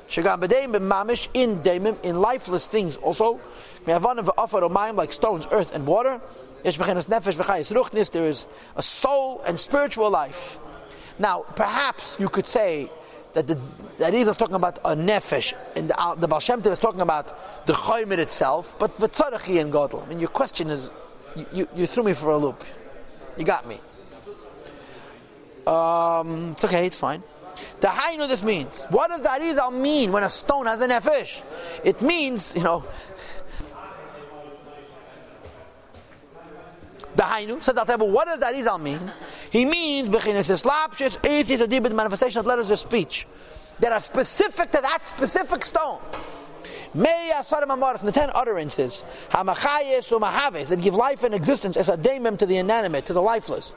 Shagam 0.10 0.40
b'deim 0.42 0.74
b'mamish 0.74 1.30
in 1.36 1.62
daimim 1.62 1.96
in 2.04 2.20
lifeless 2.20 2.66
things 2.66 2.98
also. 2.98 3.40
Me'avanim 3.86 4.26
v'afar 4.26 4.68
omayim 4.68 4.96
like 4.96 5.12
stones, 5.12 5.48
earth, 5.52 5.74
and 5.76 5.86
water. 5.86 6.20
Yesh 6.66 6.78
nefesh 6.80 7.72
ruchnis. 7.72 8.10
There 8.12 8.26
is 8.26 8.48
a 8.76 8.82
soul 8.82 9.42
and 9.48 9.60
spiritual 9.60 10.10
life. 10.10 10.60
Now, 11.20 11.46
perhaps 11.56 12.18
you 12.20 12.28
could 12.28 12.48
say 12.48 12.90
that 13.34 13.48
the 13.48 13.60
that 14.00 14.16
is 14.16 14.36
talking 14.36 14.56
about 14.56 14.80
a 14.80 14.96
nefesh, 14.96 15.54
and 15.76 15.90
the, 15.90 16.16
the 16.18 16.28
Baal 16.28 16.40
Shem 16.40 16.62
Tov 16.64 16.72
is 16.72 16.80
talking 16.80 17.02
about 17.02 17.66
the 17.68 17.74
chaymer 17.74 18.18
itself. 18.18 18.76
But 18.80 18.96
v'tzarachi 18.96 19.62
and 19.62 19.72
godel. 19.72 20.04
I 20.04 20.10
mean, 20.10 20.20
your 20.20 20.30
question 20.30 20.72
is, 20.72 20.90
you, 21.36 21.46
you, 21.54 21.68
you 21.76 21.86
threw 21.86 22.02
me 22.02 22.14
for 22.14 22.32
a 22.32 22.38
loop. 22.38 22.64
You 23.38 23.46
got 23.46 23.68
me. 23.68 23.80
Um, 25.68 26.54
it's 26.54 26.64
okay, 26.64 26.88
it's 26.88 26.98
fine. 26.98 27.22
The 27.82 27.88
hainu 27.88 28.28
this 28.28 28.44
means. 28.44 28.86
What 28.90 29.10
does 29.10 29.22
the 29.22 29.30
Arizal 29.30 29.74
mean 29.74 30.12
when 30.12 30.24
a 30.24 30.30
stone 30.30 30.66
has 30.66 30.82
an 30.82 30.90
nefesh? 30.90 31.44
It 31.84 32.02
means, 32.02 32.56
you 32.56 32.64
know, 32.64 32.84
the 37.16 37.24
hainu 37.24 37.62
says 37.62 37.76
that. 37.76 38.00
What 38.00 38.28
does 38.28 38.40
the 38.40 38.48
Arizal 38.48 38.82
mean? 38.82 39.00
He 39.52 39.66
means 39.66 40.10
bechinas 40.10 40.50
eslapshis 40.50 41.18
it 41.26 41.50
is 41.50 41.62
a 41.62 41.68
deep 41.68 41.84
manifestation 41.84 42.40
of 42.40 42.46
letters 42.46 42.70
of 42.72 42.80
speech 42.80 43.28
that 43.80 43.92
are 43.92 44.00
specific 44.00 44.72
to 44.72 44.82
that 44.82 45.08
specific 45.08 45.64
stone. 45.64 46.00
May 46.94 47.32
from 47.46 47.80
the 48.06 48.12
ten 48.12 48.30
utterances 48.34 49.06
hamachayes 49.30 50.12
umahaves 50.12 50.70
that 50.70 50.82
give 50.82 50.96
life 50.96 51.24
and 51.24 51.36
existence 51.36 51.78
as 51.78 51.88
a 51.90 51.98
daimim 51.98 52.38
to 52.38 52.46
the 52.46 52.58
inanimate, 52.58 53.06
to 53.06 53.14
the 53.14 53.22
lifeless. 53.22 53.76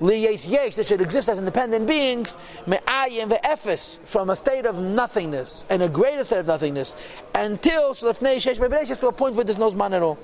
Liyes 0.00 0.50
yesh 0.50 0.74
that 0.74 0.86
should 0.86 1.00
exist 1.00 1.28
as 1.28 1.38
independent 1.38 1.86
beings. 1.86 2.36
Me'ayim 2.66 3.30
ve'efes 3.30 4.00
from 4.06 4.30
a 4.30 4.36
state 4.36 4.66
of 4.66 4.80
nothingness 4.80 5.64
and 5.70 5.82
a 5.82 5.88
greater 5.88 6.24
state 6.24 6.40
of 6.40 6.46
nothingness 6.46 6.94
until 7.34 7.92
shlefnei 7.92 8.36
shesh 8.36 8.58
bebereshes 8.58 8.98
to 9.00 9.08
a 9.08 9.12
point 9.12 9.36
where 9.36 9.44
there's 9.44 9.58
no 9.58 9.68
zman 9.68 9.92
at 9.92 10.02
all. 10.02 10.18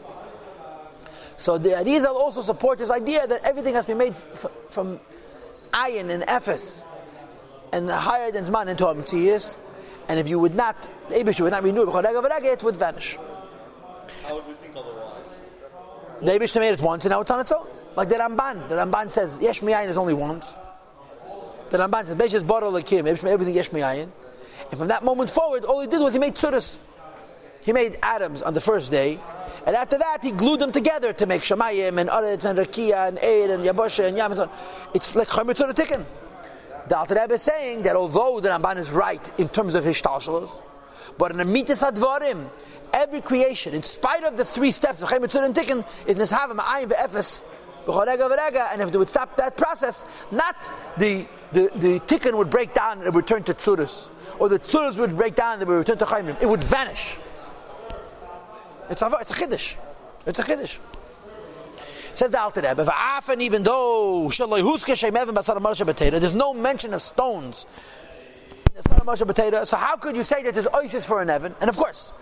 So 1.37 1.57
the 1.57 1.71
Arizal 1.71 2.15
also 2.15 2.41
support 2.41 2.79
this 2.79 2.91
idea 2.91 3.27
that 3.27 3.45
everything 3.45 3.75
has 3.75 3.87
been 3.87 3.99
made 3.99 4.15
f- 4.15 4.47
from 4.71 4.99
ayin 5.73 6.11
and 6.11 6.25
efes 6.25 6.87
and 7.73 7.89
higher 7.89 8.33
than 8.33 8.45
zman 8.45 8.67
into 8.67 8.89
a 8.89 8.95
mitzias. 8.95 9.59
And 10.09 10.19
if 10.19 10.29
you 10.29 10.39
would 10.39 10.55
not, 10.55 10.89
the 11.09 11.17
Abish 11.17 11.41
would 11.41 11.53
not 11.53 11.63
renew 11.63 11.83
it, 11.83 12.45
it 12.45 12.63
would 12.63 12.77
vanish. 12.77 13.19
How 14.27 14.35
would 14.35 14.47
we 14.47 14.55
think 14.55 14.75
otherwise? 14.75 15.43
The 16.23 16.33
Abishta 16.33 16.61
made 16.61 16.73
it 16.73 16.81
once, 16.81 17.05
and 17.05 17.13
now 17.13 17.21
it's 17.21 17.31
on 17.31 17.41
its 17.41 17.53
own. 17.53 17.67
Like 17.99 18.11
the 18.11 18.15
Ramban. 18.15 18.69
The 18.69 18.77
Ramban 18.77 19.11
says, 19.11 19.41
Yesh 19.41 19.61
is 19.61 19.99
only 19.99 20.15
once. 20.15 20.57
The 21.71 21.79
Ramban 21.79 22.07
says, 22.07 22.15
Beis 22.15 22.47
Boro 22.47 22.71
Lakim, 22.71 23.09
everything 23.09 23.53
Yesh. 23.53 23.73
And 23.73 24.13
from 24.79 24.87
that 24.87 25.03
moment 25.03 25.33
forward, 25.33 25.65
all 25.65 25.81
he 25.81 25.89
did 25.89 25.99
was 25.99 26.13
he 26.13 26.21
made 26.21 26.37
tzuras. 26.37 26.79
He 27.61 27.73
made 27.73 27.99
atoms 28.01 28.41
on 28.43 28.55
the 28.55 28.61
first 28.61 28.93
day, 28.93 29.19
and 29.67 29.75
after 29.75 29.99
that, 29.99 30.19
he 30.23 30.31
glued 30.31 30.61
them 30.61 30.71
together 30.71 31.13
to 31.13 31.27
make 31.27 31.43
Shemayim 31.43 31.99
and 31.99 32.09
Aretz 32.09 32.49
and 32.49 32.57
Rakia 32.57 33.09
and 33.09 33.19
Eid 33.19 33.51
and 33.51 33.65
Yabosha 33.65 34.07
and 34.07 34.17
Yam. 34.17 34.31
It's 34.95 35.17
like 35.17 35.27
Chomer 35.27 35.55
Tzura 35.55 35.73
Tikkun. 35.73 36.05
The 36.89 36.97
Alter 36.97 37.17
Rebbe 37.17 37.35
is 37.35 37.43
saying 37.43 37.83
that 37.83 37.97
although 37.97 38.39
the 38.39 38.49
Ramban 38.51 38.77
is 38.77 38.93
right 38.93 39.29
in 39.41 39.49
terms 39.49 39.75
of 39.75 39.83
his 39.83 40.01
shtalshalos, 40.01 40.63
but 41.19 41.33
in 41.33 41.53
Mitzvah 41.53 41.91
Advarim, 41.91 42.47
every 42.93 43.23
creation, 43.23 43.75
in 43.75 43.83
spite 43.83 44.23
of 44.23 44.37
the 44.37 44.45
three 44.45 44.71
steps 44.71 45.03
of 45.03 45.09
Chomer 45.09 45.27
Tzura 45.27 45.47
and 45.47 45.55
Tikkun, 45.57 45.85
is 46.07 46.17
Nishava 46.17 46.57
Ma'ayim 46.57 46.91
Ve'efes, 46.91 47.43
and 47.93 48.83
if 48.83 48.93
they 48.93 48.99
would 48.99 49.09
stop 49.09 49.37
that 49.37 49.57
process, 49.57 50.05
not 50.31 50.71
the 50.99 51.27
the, 51.53 51.71
the 51.77 52.01
tikkun 52.01 52.37
would 52.37 52.51
break 52.51 52.75
down 52.75 52.99
and 52.99 53.07
it 53.07 53.15
would 53.15 53.27
turn 53.27 53.43
to 53.45 53.55
tzuras, 53.55 54.11
or 54.39 54.49
the 54.49 54.59
tzuras 54.59 54.99
would 54.99 55.17
break 55.17 55.35
down 55.35 55.55
and 55.55 55.63
it 55.63 55.69
would 55.69 55.79
return 55.79 55.99
to 55.99 56.05
chaymim. 56.05 56.41
It 56.43 56.49
would 56.49 56.63
vanish. 56.63 57.19
It's 58.91 59.03
a, 59.03 59.11
it's 59.21 59.31
a 59.31 59.35
chiddush. 59.35 59.77
It's 60.27 60.39
a 60.39 60.43
chiddush. 60.43 60.79
Says 62.13 62.31
the 62.31 62.41
Alter 62.41 62.61
Rebbe, 62.61 62.85
"V'afen 62.85 63.41
even 63.41 63.63
though 63.63 64.29
there's 64.29 66.35
no 66.35 66.55
mention 66.55 66.95
of 66.95 67.03
stones." 67.03 67.67
in 68.79 68.97
the 68.97 69.05
marsha 69.05 69.27
b'teira. 69.27 69.67
So 69.67 69.77
how 69.77 69.97
could 69.97 70.17
you 70.17 70.25
say 70.25 70.43
that 70.45 70.55
there's 70.55 70.69
oasis 70.69 71.07
for 71.07 71.21
an 71.21 71.31
Evan? 71.31 71.55
And 71.61 71.69
of 71.69 71.77
course. 71.77 72.13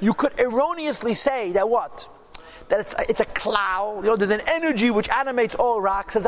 You 0.00 0.14
could 0.14 0.40
erroneously 0.40 1.14
say 1.14 1.52
that 1.52 1.68
what? 1.68 2.08
That 2.68 2.80
it's, 2.80 2.94
it's 3.08 3.20
a 3.20 3.24
cloud. 3.24 4.00
You 4.02 4.10
know, 4.10 4.16
there's 4.16 4.30
an 4.30 4.42
energy 4.46 4.90
which 4.90 5.08
animates 5.08 5.54
all 5.54 5.80
rocks. 5.80 6.14
Says. 6.14 6.24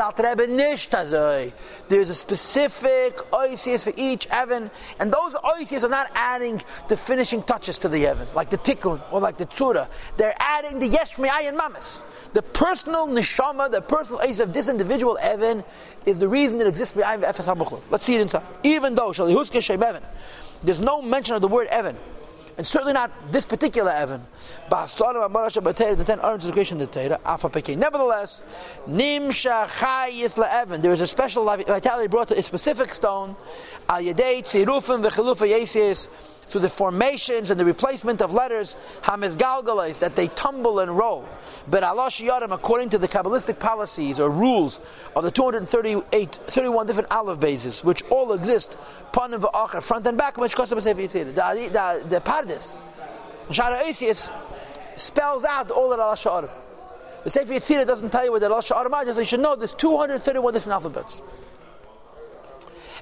There's 1.87 2.09
a 2.09 2.13
specific 2.13 3.33
oasis 3.33 3.83
for 3.83 3.93
each 3.95 4.27
Evan, 4.27 4.71
and 4.99 5.11
those 5.11 5.35
oasis 5.43 5.83
are 5.83 5.89
not 5.89 6.09
adding 6.15 6.61
the 6.87 6.97
finishing 6.97 7.43
touches 7.43 7.77
to 7.79 7.89
the 7.89 8.07
Evan, 8.07 8.27
like 8.33 8.49
the 8.49 8.57
tikkun 8.57 9.01
or 9.11 9.19
like 9.19 9.37
the 9.37 9.45
tzura. 9.45 9.87
They're 10.17 10.35
adding 10.39 10.79
the 10.79 10.87
yesh 10.87 11.17
and 11.19 11.57
mamas. 11.57 12.03
The 12.33 12.41
personal 12.41 13.07
neshama, 13.07 13.69
the 13.69 13.81
personal 13.81 14.21
ace 14.21 14.39
of 14.39 14.53
this 14.53 14.67
individual 14.67 15.17
Evan, 15.21 15.63
is 16.05 16.17
the 16.17 16.27
reason 16.27 16.59
it 16.61 16.67
exists 16.67 16.95
behind 16.95 17.23
Efes. 17.23 17.81
Let's 17.91 18.05
see 18.05 18.15
it 18.15 18.21
inside. 18.21 18.43
Even 18.63 18.95
though 18.95 19.09
Shalihuske 19.09 19.61
Shem 19.61 19.83
Evan, 19.83 20.03
there's 20.63 20.79
no 20.79 21.01
mention 21.01 21.35
of 21.35 21.41
the 21.41 21.47
word 21.47 21.67
Evan, 21.67 21.97
and 22.57 22.65
certainly 22.65 22.93
not 22.93 23.11
this 23.31 23.45
particular 23.45 23.91
Evan. 23.91 24.25
Nevertheless, 24.69 24.99
Nimsha 28.87 29.67
Chayis 29.67 30.51
Evan. 30.51 30.81
There 30.81 30.91
is 30.91 31.01
a 31.01 31.07
special 31.07 31.45
vitality 31.45 32.07
brought 32.07 32.27
to 32.29 32.37
a 32.37 32.43
specific 32.43 32.93
stone. 32.93 33.35
Al 33.89 34.01
Yadei 34.01 34.43
Tzirufim 34.43 35.03
V'Chilufa 35.03 35.49
Yesis 35.49 36.07
through 36.51 36.61
the 36.61 36.69
formations 36.69 37.49
and 37.49 37.59
the 37.59 37.65
replacement 37.65 38.21
of 38.21 38.33
letters, 38.33 38.75
Hamiz 39.03 39.35
Galgalais, 39.37 39.99
that 39.99 40.15
they 40.15 40.27
tumble 40.29 40.79
and 40.79 40.97
roll. 40.97 41.27
But 41.69 41.83
Allah 41.83 42.07
Shiyarim, 42.07 42.51
according 42.53 42.89
to 42.89 42.97
the 42.97 43.07
Kabbalistic 43.07 43.57
policies 43.59 44.19
or 44.19 44.29
rules 44.29 44.79
of 45.15 45.23
the 45.23 45.31
238, 45.31 46.35
31 46.47 46.87
different 46.87 47.11
aleph 47.11 47.39
bases, 47.39 47.83
which 47.83 48.03
all 48.09 48.33
exist, 48.33 48.77
Panim 49.13 49.41
v'achar, 49.41 49.81
front 49.81 50.05
and 50.07 50.17
back, 50.17 50.37
which. 50.37 50.55
The, 50.55 52.03
the, 52.07 52.21
Pardes, 52.21 52.77
Shara 53.49 54.31
spells 54.97 55.43
out 55.43 55.71
all 55.71 55.89
that 55.89 55.99
Allah 55.99 56.15
Shiyarim. 56.15 56.49
The 57.23 57.29
Sefer 57.29 57.53
Yitzir 57.53 57.85
doesn't 57.85 58.09
tell 58.09 58.25
you 58.25 58.31
what 58.31 58.41
the 58.41 58.51
Allah 58.51 58.61
Shiyarim 58.61 59.07
is, 59.07 59.17
you 59.17 59.23
should 59.23 59.39
know 59.39 59.55
there's 59.55 59.73
231 59.73 60.53
different 60.53 60.73
alphabets. 60.73 61.21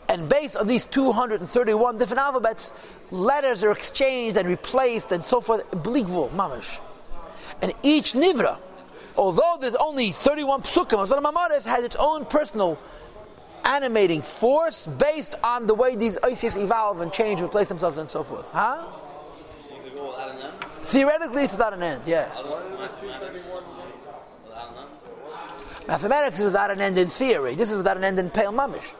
And 0.09 0.27
based 0.27 0.57
on 0.57 0.65
these 0.65 0.85
231 0.85 1.99
different 1.99 2.19
alphabets, 2.19 2.73
letters 3.11 3.63
are 3.63 3.71
exchanged 3.71 4.37
and 4.37 4.47
replaced 4.49 5.11
and 5.11 5.23
so 5.23 5.39
forth. 5.39 5.69
Bligvul, 5.69 6.31
mamish. 6.31 6.81
And 7.61 7.73
each 7.83 8.13
nivra, 8.13 8.57
although 9.15 9.57
there's 9.61 9.75
only 9.75 10.09
31 10.09 10.63
psukim, 10.63 11.05
Mamares 11.21 11.63
has 11.65 11.83
its 11.83 11.95
own 11.97 12.25
personal 12.25 12.79
animating 13.63 14.23
force 14.23 14.87
based 14.87 15.35
on 15.43 15.67
the 15.67 15.75
way 15.75 15.95
these 15.95 16.17
Isis 16.23 16.55
evolve 16.55 17.01
and 17.01 17.13
change, 17.13 17.39
replace 17.39 17.69
themselves, 17.69 17.99
and 17.99 18.09
so 18.09 18.23
forth. 18.23 18.49
Huh? 18.49 18.83
Theoretically, 20.83 21.43
it's 21.43 21.53
without 21.53 21.73
an 21.73 21.83
end, 21.83 22.01
yeah. 22.07 22.33
Mathematics 25.87 26.39
is 26.39 26.45
without 26.45 26.71
an 26.71 26.81
end 26.81 26.97
in 26.97 27.09
theory. 27.09 27.53
This 27.53 27.69
is 27.69 27.77
without 27.77 27.97
an 27.97 28.03
end 28.03 28.17
in 28.17 28.31
pale 28.31 28.51
mamish. 28.51 28.93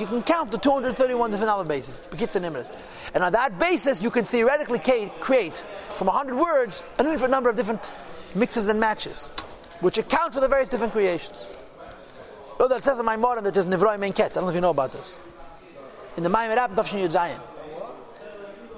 You 0.00 0.06
can 0.06 0.22
count 0.22 0.50
the 0.50 0.58
231 0.58 1.30
different 1.30 1.50
alphabet 1.50 1.68
bases, 1.68 2.00
and 2.10 2.44
Nimras. 2.44 2.74
And 3.14 3.22
on 3.22 3.32
that 3.32 3.58
basis, 3.58 4.02
you 4.02 4.10
can 4.10 4.24
theoretically 4.24 4.78
create 4.78 5.64
from 5.94 6.06
100 6.06 6.36
words 6.36 6.84
an 6.98 7.06
infinite 7.06 7.30
number 7.30 7.50
of 7.50 7.56
different 7.56 7.92
mixes 8.34 8.68
and 8.68 8.80
matches, 8.80 9.28
which 9.80 9.98
account 9.98 10.34
for 10.34 10.40
the 10.40 10.48
various 10.48 10.68
different 10.68 10.92
creations. 10.92 11.50
Oh, 12.60 12.66
that 12.68 12.82
says 12.82 12.98
in 12.98 13.04
my 13.04 13.16
modern 13.16 13.44
that 13.44 13.54
there's 13.54 13.66
Nevroim 13.66 14.02
and 14.02 14.14
Ketz. 14.14 14.32
I 14.32 14.34
don't 14.34 14.44
know 14.44 14.48
if 14.48 14.54
you 14.54 14.60
know 14.60 14.70
about 14.70 14.92
this. 14.92 15.18
In 16.16 16.22
the 16.22 16.28
Maimon 16.28 16.56
Rab, 16.56 16.74
Tafshin 16.74 17.38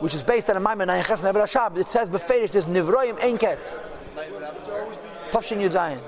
which 0.00 0.14
is 0.14 0.22
based 0.22 0.50
on 0.50 0.56
a 0.56 0.60
Maimon 0.60 0.88
Nayin 0.88 1.06
Chef 1.06 1.22
Neber 1.22 1.40
Hashab, 1.40 1.76
it 1.78 1.88
says 1.88 2.10
Beferish 2.10 2.50
there's 2.50 2.66
Nevroim 2.66 3.22
and 3.22 3.38
Ketz. 3.38 3.78
Tafshin 5.30 5.58
Yud. 5.58 6.00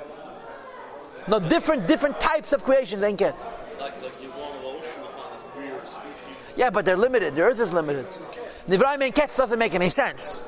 No, 1.29 1.39
different 1.39 1.87
different 1.87 2.19
types 2.21 2.53
of 2.53 2.65
creations 2.65 3.03
and 3.03 3.17
Ketz. 3.17 3.49
Like, 3.81 4.03
like 4.03 4.22
Yeah, 6.63 6.71
but 6.71 6.85
they're 6.85 6.97
limited. 6.97 7.35
The 7.35 7.43
earth 7.43 7.59
is 7.59 7.73
limited. 7.75 8.07
Nivraim 8.69 9.03
and 9.03 9.13
Ketz 9.13 9.37
doesn't 9.37 9.59
make 9.59 9.75
any 9.75 9.89
sense. 9.89 10.45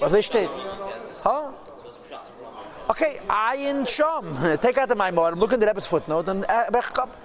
Was 0.00 0.12
ich 0.12 0.26
steht? 0.26 0.50
Huh? 1.22 1.52
Okay, 2.90 3.20
Ayin 3.28 3.86
Shom. 3.86 4.60
Take 4.60 4.76
out 4.78 4.88
the 4.88 4.96
Maimor, 4.96 5.36
look 5.36 5.52
in 5.52 5.60
the 5.60 5.66
Rebbe's 5.66 5.86
footnote, 5.86 6.28
and 6.28 6.44
uh, 6.48 6.82
up. 6.98 7.16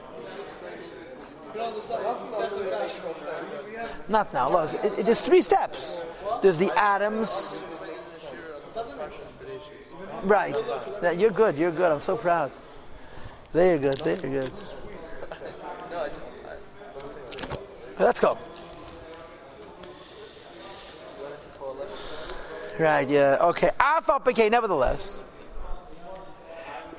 Not 4.07 4.31
now. 4.35 4.55
It, 4.55 4.75
it, 4.75 5.05
there's 5.07 5.21
three 5.21 5.41
steps. 5.41 6.03
There's 6.43 6.59
the 6.59 6.71
atoms. 6.77 7.65
Right. 10.21 10.61
Yeah, 11.01 11.09
you're 11.09 11.31
good. 11.31 11.57
You're 11.57 11.71
good. 11.71 11.91
I'm 11.91 12.01
so 12.01 12.17
proud. 12.17 12.51
There 13.51 13.65
you're 13.65 13.79
good. 13.79 13.97
There 13.97 14.19
you're 14.19 14.41
good. 14.43 14.51
Let's 17.97 18.19
go. 18.19 18.37
Right, 22.77 23.09
yeah. 23.09 23.37
Okay. 23.39 23.71
Alpha 23.79 24.19
PK, 24.19 24.51
nevertheless. 24.51 25.21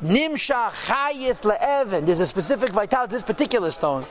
Nimsha 0.03 0.71
chayis 0.71 1.43
le'evan. 1.43 2.07
There's 2.07 2.21
a 2.21 2.27
specific 2.27 2.71
vitality 2.71 3.13
this 3.13 3.23
particular 3.23 3.71
stone. 3.71 4.05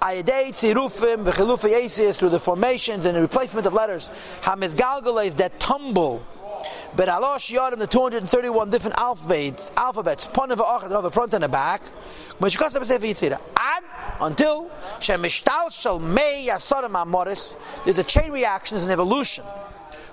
Ayadei 0.00 0.50
tzirufim 0.50 1.24
v'chilufa 1.24 1.68
yesis 1.70 2.16
through 2.16 2.30
the 2.30 2.40
formations 2.40 3.06
and 3.06 3.16
the 3.16 3.20
replacement 3.20 3.66
of 3.66 3.74
letters. 3.74 4.10
Hamizgalgales 4.42 5.36
that 5.36 5.58
tumble. 5.60 6.24
But 6.96 7.08
Allah 7.08 7.36
Shiyarim, 7.38 7.78
the 7.78 7.86
231 7.86 8.70
different 8.70 8.98
alphabets, 8.98 9.70
alphabets, 9.76 10.26
pon 10.26 10.50
of 10.52 10.58
the 10.58 11.10
front 11.10 11.34
and 11.34 11.42
the 11.42 11.48
back. 11.48 11.82
Ad 12.42 13.84
until. 14.20 14.70
There's 17.84 17.98
a 17.98 18.04
chain 18.04 18.32
reaction, 18.32 18.76
there's 18.76 18.86
an 18.86 18.92
evolution 18.92 19.44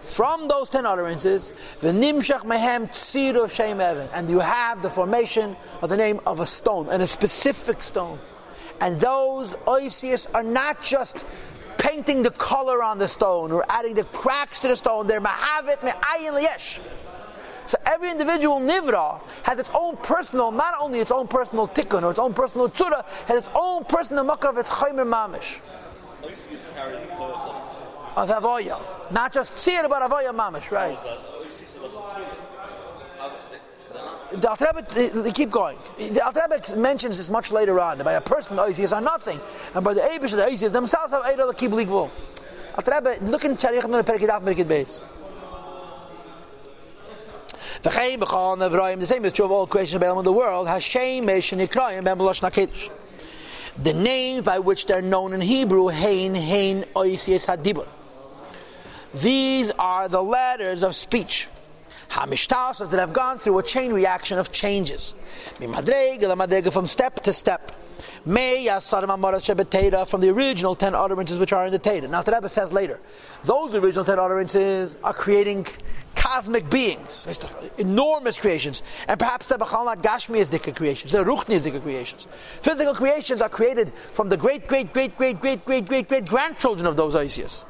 from 0.02 0.48
those 0.48 0.70
ten 0.70 0.86
utterances, 0.86 1.52
v'nimshach 1.82 2.44
mehem 2.44 2.88
tzir 2.90 3.44
of 3.44 3.52
shem 3.52 3.82
evan, 3.82 4.08
and 4.14 4.30
you 4.30 4.40
have 4.40 4.82
the 4.82 4.90
formation 4.90 5.56
of 5.82 5.90
the 5.90 5.98
name 5.98 6.22
of 6.26 6.40
a 6.40 6.46
stone, 6.46 6.88
and 6.90 7.04
a 7.04 7.08
specific 7.08 7.84
stone. 7.84 8.18
And 8.82 9.00
those 9.00 9.56
oisius 9.56 10.34
are 10.34 10.44
not 10.44 10.82
just 10.82 11.26
painting 11.80 12.22
the 12.22 12.30
color 12.32 12.84
on 12.84 13.00
the 13.00 13.08
stone 13.08 13.52
or 13.52 13.65
adding 13.70 13.96
the 13.96 14.04
cracks 14.04 14.60
to 14.60 14.68
the 14.68 14.76
stone, 14.76 15.08
they're 15.08 15.22
mahavit 15.22 15.82
me'ayin 15.84 16.34
liyesh. 16.34 16.82
So 17.65 17.78
every 17.86 18.12
individual 18.12 18.60
nivra 18.60 19.20
has 19.44 19.60
its 19.60 19.72
own 19.74 19.98
personal, 19.98 20.52
not 20.52 20.76
only 20.80 21.00
its 21.00 21.12
own 21.12 21.28
personal 21.28 21.68
tikkun 21.68 22.04
or 22.04 22.12
its 22.12 22.20
own 22.20 22.34
personal 22.34 22.70
tzura, 22.70 23.06
has 23.28 23.38
its 23.39 23.50
own 23.56 23.86
personal 23.86 24.26
mukkah 24.26 24.50
of 24.50 24.58
its 24.58 24.70
chaymer 24.70 25.08
mamish 25.08 25.60
of 28.15 28.30
avoya, 28.30 28.82
not 29.12 29.32
just 29.32 29.56
tzir 29.56 29.88
but 29.88 30.02
avoya 30.02 30.34
mamish, 30.34 30.72
right? 30.72 30.98
The 34.32 34.50
Alter 34.50 34.68
Rebbe, 34.76 35.22
they 35.24 35.32
keep 35.32 35.50
going. 35.50 35.78
The 35.98 36.24
Alter 36.24 36.42
Rebbe 36.50 36.76
mentions 36.78 37.18
this 37.18 37.30
much 37.30 37.52
later 37.52 37.80
on. 37.80 37.98
By 38.00 38.13
a 38.13 38.22
person, 38.22 38.58
the 38.58 38.63
Oisias 38.63 38.96
are 38.96 39.02
nothing, 39.02 39.39
and 39.74 39.84
by 39.84 39.94
the 39.96 40.02
Abish, 40.02 40.32
the 40.32 40.44
Oisias 40.44 40.72
themselves 40.72 41.13
have 41.13 41.24
Eidol 41.24 41.52
Kibli 41.54 41.86
Gvul. 41.86 42.12
Alter 42.76 42.92
Rebbe, 42.96 43.18
look 43.32 43.44
in 43.46 43.58
Sharich 43.58 43.84
and 43.84 43.94
Perikid 44.06 44.30
Af 44.30 44.44
Perikid 44.44 44.65
Beis. 44.65 45.00
The 47.82 49.06
same 49.06 49.26
is 49.26 49.34
true 49.34 49.46
of 49.46 49.52
all 49.52 49.65
creation 49.65 50.04
of 50.04 50.24
the 50.24 50.34
world. 50.34 50.68
The 53.82 53.94
names 53.94 54.44
by 54.44 54.60
which 54.60 54.86
they're 54.86 55.02
known 55.02 55.34
in 55.34 55.39
Hebrew, 55.42 55.88
Hein, 55.88 56.36
Hein, 56.36 56.84
Oisies, 56.94 57.46
Hadibur. 57.46 57.88
These 59.13 59.72
are 59.80 60.10
the 60.10 60.22
letters 60.22 60.84
of 60.84 60.94
speech. 60.94 61.48
Hamishtasas 62.10 62.89
that 62.89 63.00
have 63.00 63.13
gone 63.13 63.38
through 63.38 63.60
a 63.60 63.63
chain 63.63 63.93
reaction 63.93 64.39
of 64.39 64.52
changes. 64.52 65.13
From 65.60 66.88
step 66.88 67.15
to 67.22 67.32
step. 67.34 67.72
From 68.24 68.34
the 68.36 70.32
original 70.34 70.76
ten 70.76 70.95
utterances 70.95 71.38
which 71.38 71.54
are 71.54 71.65
in 71.65 71.72
the 71.72 71.80
Teda. 71.80 72.10
Now 72.10 72.22
the 72.22 72.32
Rebbe 72.32 72.50
says 72.50 72.74
later, 72.74 73.00
those 73.43 73.76
original 73.76 74.04
ten 74.06 74.19
utterances 74.19 74.98
are 75.04 75.13
creating 75.13 75.67
cosmic 76.15 76.69
beings, 76.69 77.28
enormous 77.78 78.38
creations, 78.38 78.84
and 79.08 79.17
perhaps 79.19 79.45
the 79.45 79.56
Bachalnat 79.58 80.02
Gashmi 80.02 80.38
is 80.38 80.50
the 80.50 80.60
creations, 80.60 81.12
the 81.13 81.24
Ruchni 81.24 81.52
is 81.52 81.67
creations. 81.82 82.28
Physical 82.62 82.93
creations 82.93 83.41
are 83.41 83.50
created 83.50 83.93
from 83.93 84.28
the 84.30 84.36
great, 84.38 84.67
great, 84.67 84.91
great, 84.91 85.15
great, 85.17 85.39
great, 85.39 85.63
great, 85.65 85.88
great, 85.88 86.08
great 86.08 86.26
grandchildren 86.26 86.88
of 86.88 86.98
those 86.98 87.15
Isis. 87.15 87.65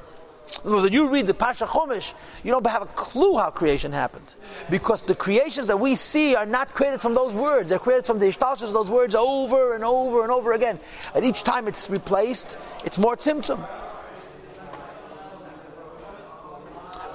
When 0.63 0.91
you 0.91 1.09
read 1.09 1.27
the 1.27 1.33
Pasha 1.33 1.65
Chumash, 1.65 2.13
you 2.43 2.51
don't 2.51 2.65
have 2.67 2.81
a 2.81 2.87
clue 2.87 3.37
how 3.37 3.49
creation 3.49 3.91
happened. 3.91 4.33
Because 4.69 5.03
the 5.03 5.15
creations 5.15 5.67
that 5.67 5.79
we 5.79 5.95
see 5.95 6.35
are 6.35 6.45
not 6.45 6.73
created 6.73 7.01
from 7.01 7.13
those 7.13 7.33
words. 7.33 7.69
They're 7.69 7.79
created 7.79 8.05
from 8.05 8.19
the 8.19 8.25
ishtalshus 8.25 8.63
of 8.63 8.73
those 8.73 8.89
words 8.89 9.15
over 9.15 9.73
and 9.73 9.83
over 9.83 10.23
and 10.23 10.31
over 10.31 10.53
again. 10.53 10.79
And 11.15 11.23
each 11.23 11.43
time 11.43 11.67
it's 11.67 11.89
replaced, 11.89 12.57
it's 12.83 12.97
more 12.97 13.15
tzimtzum. 13.15 13.65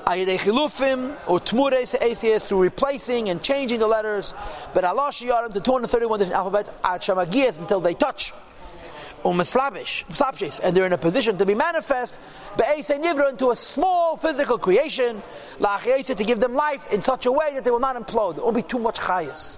Or 0.06 1.40
tmures 1.40 2.42
through 2.42 2.62
replacing 2.62 3.30
and 3.30 3.42
changing 3.42 3.80
the 3.80 3.86
letters, 3.86 4.34
but 4.74 4.84
Allah 4.84 5.10
to 5.12 5.60
231 5.60 6.18
different 6.18 6.36
alphabets 6.36 6.70
until 7.58 7.80
they 7.80 7.94
touch 7.94 8.32
umaslabish, 9.24 10.60
and 10.62 10.76
they're 10.76 10.84
in 10.84 10.92
a 10.92 10.98
position 10.98 11.38
to 11.38 11.46
be 11.46 11.54
manifest, 11.54 12.14
be'esei 12.56 13.02
nivra, 13.02 13.30
into 13.30 13.50
a 13.50 13.56
small 13.56 14.16
physical 14.16 14.58
creation, 14.58 15.22
la'achiyesa, 15.58 16.14
to 16.14 16.24
give 16.24 16.40
them 16.40 16.54
life 16.54 16.92
in 16.92 17.02
such 17.02 17.26
a 17.26 17.32
way 17.32 17.54
that 17.54 17.64
they 17.64 17.70
will 17.70 17.80
not 17.80 17.96
implode. 17.96 18.36
There 18.36 18.44
won't 18.44 18.56
be 18.56 18.62
too 18.62 18.78
much 18.78 19.00
chayas. 19.00 19.56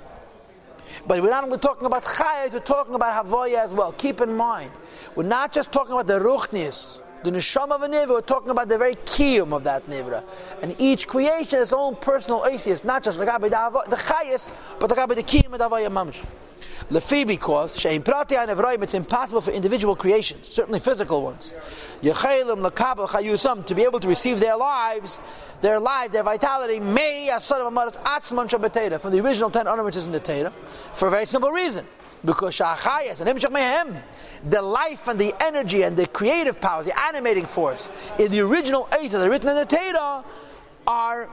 But 1.06 1.22
we're 1.22 1.30
not 1.30 1.44
only 1.44 1.58
talking 1.58 1.86
about 1.86 2.04
chayas, 2.04 2.52
we're 2.52 2.60
talking 2.60 2.94
about 2.94 3.26
havoya 3.26 3.58
as 3.58 3.74
well. 3.74 3.92
Keep 3.92 4.20
in 4.20 4.36
mind, 4.36 4.70
we're 5.14 5.24
not 5.24 5.52
just 5.52 5.72
talking 5.72 5.92
about 5.92 6.06
the 6.06 6.18
ruchnis, 6.20 7.02
the 7.22 7.30
neshama 7.30 7.72
of 7.72 7.82
a 7.82 7.88
nivra, 7.88 8.08
we're 8.08 8.20
talking 8.20 8.50
about 8.50 8.68
the 8.68 8.78
very 8.78 8.94
kiyum 8.94 9.52
of 9.52 9.64
that 9.64 9.84
nivra. 9.86 10.22
And 10.62 10.76
each 10.78 11.06
creation 11.08 11.58
has 11.58 11.68
its 11.68 11.72
own 11.72 11.96
personal 11.96 12.44
atheist, 12.46 12.84
not 12.84 13.02
just 13.02 13.18
the 13.18 13.26
chayas, 13.26 14.48
but 14.78 14.88
the 14.88 14.94
kiyum 14.94 15.52
of 15.52 15.58
the 15.58 15.68
havoya 15.68 15.88
mamish. 15.88 16.24
Lefi 16.90 17.26
because 17.26 17.76
shein 17.76 18.04
prati 18.04 18.36
and 18.36 18.50
it's 18.82 18.94
impossible 18.94 19.40
for 19.40 19.50
individual 19.50 19.96
creations, 19.96 20.46
certainly 20.46 20.78
physical 20.78 21.22
ones. 21.22 21.54
Yechelim 22.02 22.68
lekabel 22.68 23.08
chayusam 23.08 23.64
to 23.66 23.74
be 23.74 23.82
able 23.82 23.98
to 23.98 24.08
receive 24.08 24.40
their 24.40 24.56
lives, 24.56 25.20
their 25.60 25.80
lives, 25.80 26.12
their 26.12 26.22
vitality. 26.22 26.78
May 26.78 27.30
asad 27.30 27.60
amadas 27.60 27.96
atzman 28.02 28.48
shabbatera 28.48 29.00
from 29.00 29.12
the 29.12 29.20
original 29.20 29.50
ten 29.50 29.66
ornaments 29.66 30.06
in 30.06 30.12
the 30.12 30.20
Torah, 30.20 30.52
for 30.92 31.08
a 31.08 31.10
very 31.10 31.26
simple 31.26 31.50
reason. 31.50 31.86
Because 32.24 32.54
shachayas 32.56 33.20
and 33.20 33.40
mehem, 33.52 34.02
the 34.48 34.62
life 34.62 35.08
and 35.08 35.18
the 35.18 35.34
energy 35.40 35.82
and 35.82 35.96
the 35.96 36.06
creative 36.06 36.60
power, 36.60 36.82
the 36.82 36.98
animating 36.98 37.46
force 37.46 37.90
in 38.18 38.30
the 38.32 38.40
original 38.40 38.88
Eitzah 38.90 39.12
that 39.12 39.26
are 39.26 39.30
written 39.30 39.48
in 39.50 39.56
the 39.56 39.66
Torah 39.66 40.24
are 40.86 41.28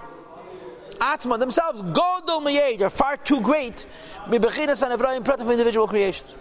Atma 1.03 1.37
themselves, 1.37 1.81
Godol 1.81 2.41
Mayed, 2.41 2.81
are 2.81 2.89
far 2.89 3.17
too 3.17 3.41
great, 3.41 3.85
Mibechinas 4.27 4.81
and 4.81 4.99
Evrahim 4.99 5.23
Pratim 5.23 5.51
individual 5.51 5.87
creations. 5.87 6.33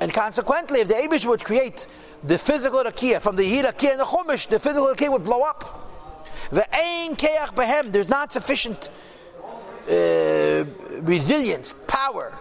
And 0.00 0.12
consequently, 0.12 0.80
if 0.80 0.88
the 0.88 0.94
Abish 0.94 1.24
would 1.24 1.44
create 1.44 1.86
the 2.24 2.36
physical 2.36 2.82
Rakia 2.82 3.20
from 3.20 3.36
the 3.36 3.44
Hirakia 3.44 3.92
and 3.92 4.00
the 4.00 4.04
Chumash, 4.04 4.48
the 4.48 4.58
physical 4.58 4.88
Rakia 4.88 5.10
would 5.12 5.22
blow 5.22 5.42
up. 5.42 5.88
The 6.50 6.66
Ein 6.74 7.14
Keach 7.14 7.54
Behem, 7.54 7.92
there's 7.92 8.08
not 8.08 8.32
sufficient 8.32 8.90
uh, 9.88 10.64
resilience, 11.02 11.74
power, 11.86 12.36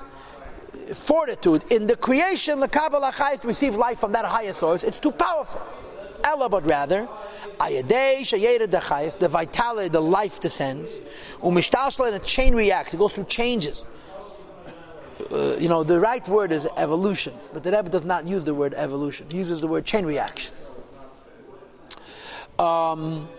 fortitude 0.93 1.63
in 1.69 1.86
the 1.86 1.95
creation, 1.95 2.60
the 2.60 2.67
Kabbalah 2.67 3.12
to 3.12 3.47
receive 3.47 3.76
life 3.76 4.00
from 4.00 4.12
that 4.13 4.26
higher 4.26 4.54
source. 4.54 4.84
It's 4.84 5.00
too 5.00 5.12
powerful. 5.12 5.62
Ella, 6.23 6.49
but 6.49 6.65
rather, 6.65 7.07
the 7.60 9.27
vitality, 9.29 9.89
the 9.89 10.01
life 10.01 10.39
descends, 10.39 10.99
umishtalshla, 11.39 12.07
and 12.07 12.15
a 12.15 12.19
chain 12.19 12.55
reacts, 12.55 12.93
it 12.93 12.97
goes 12.97 13.13
through 13.13 13.25
changes. 13.25 13.86
Uh, 15.31 15.55
you 15.60 15.69
know, 15.69 15.84
the 15.84 15.99
right 15.99 16.27
word 16.27 16.51
is 16.51 16.67
evolution, 16.77 17.34
but 17.53 17.63
the 17.63 17.71
Rebbe 17.71 17.89
does 17.89 18.03
not 18.03 18.27
use 18.27 18.43
the 18.43 18.53
word 18.53 18.73
evolution. 18.75 19.27
He 19.29 19.38
uses 19.38 19.62
the 19.62 19.67
word 19.67 19.86
chain 19.86 20.05
reaction. 20.05 20.51
Um, 22.57 23.29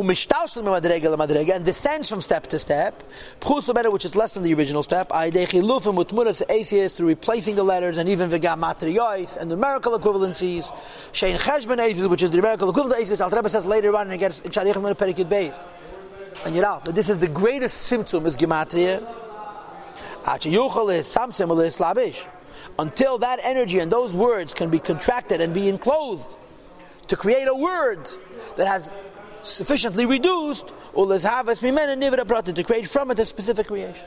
and 0.00 1.64
descends 1.64 2.08
from 2.08 2.22
step 2.22 2.46
to 2.48 2.58
step, 2.58 3.02
which 3.44 4.04
is 4.04 4.16
less 4.16 4.32
than 4.32 4.42
the 4.42 4.54
original 4.54 4.82
step, 4.82 5.08
through 5.08 7.06
replacing 7.06 7.54
the 7.54 7.64
letters 7.64 7.96
and 7.98 8.08
even 8.08 8.30
v'gam 8.30 8.58
matriyois 8.58 9.36
and 9.36 9.50
numerical 9.50 9.98
equivalencies, 9.98 10.72
shein 11.12 11.38
cheshben 11.38 12.08
which 12.08 12.22
is 12.22 12.30
the 12.30 12.36
numerical 12.36 12.70
equivalent 12.70 13.10
of 13.10 13.20
Al 13.20 13.48
says 13.48 13.66
later 13.66 13.94
on, 13.94 14.02
and 14.02 14.12
again 14.12 14.32
in 14.44 14.50
Sharich 14.50 14.76
and 14.76 14.98
Perikid 14.98 15.28
Beis. 15.28 15.62
And 16.44 16.54
you 16.54 16.62
know, 16.62 16.80
this 16.84 17.08
is 17.08 17.18
the 17.18 17.28
greatest 17.28 17.82
symptom 17.82 18.26
is 18.26 18.36
gematria. 18.36 19.02
Until 22.78 23.18
that 23.18 23.38
energy 23.42 23.78
and 23.78 23.92
those 23.92 24.14
words 24.14 24.54
can 24.54 24.70
be 24.70 24.78
contracted 24.78 25.40
and 25.40 25.54
be 25.54 25.68
enclosed 25.68 26.36
to 27.06 27.16
create 27.16 27.46
a 27.46 27.54
word 27.54 28.08
that 28.56 28.66
has 28.66 28.92
sufficiently 29.46 30.06
reduced, 30.06 30.68
to 30.94 32.62
create 32.64 32.88
from 32.88 33.10
it 33.10 33.18
a 33.18 33.24
specific 33.24 33.66
creation. 33.66 34.06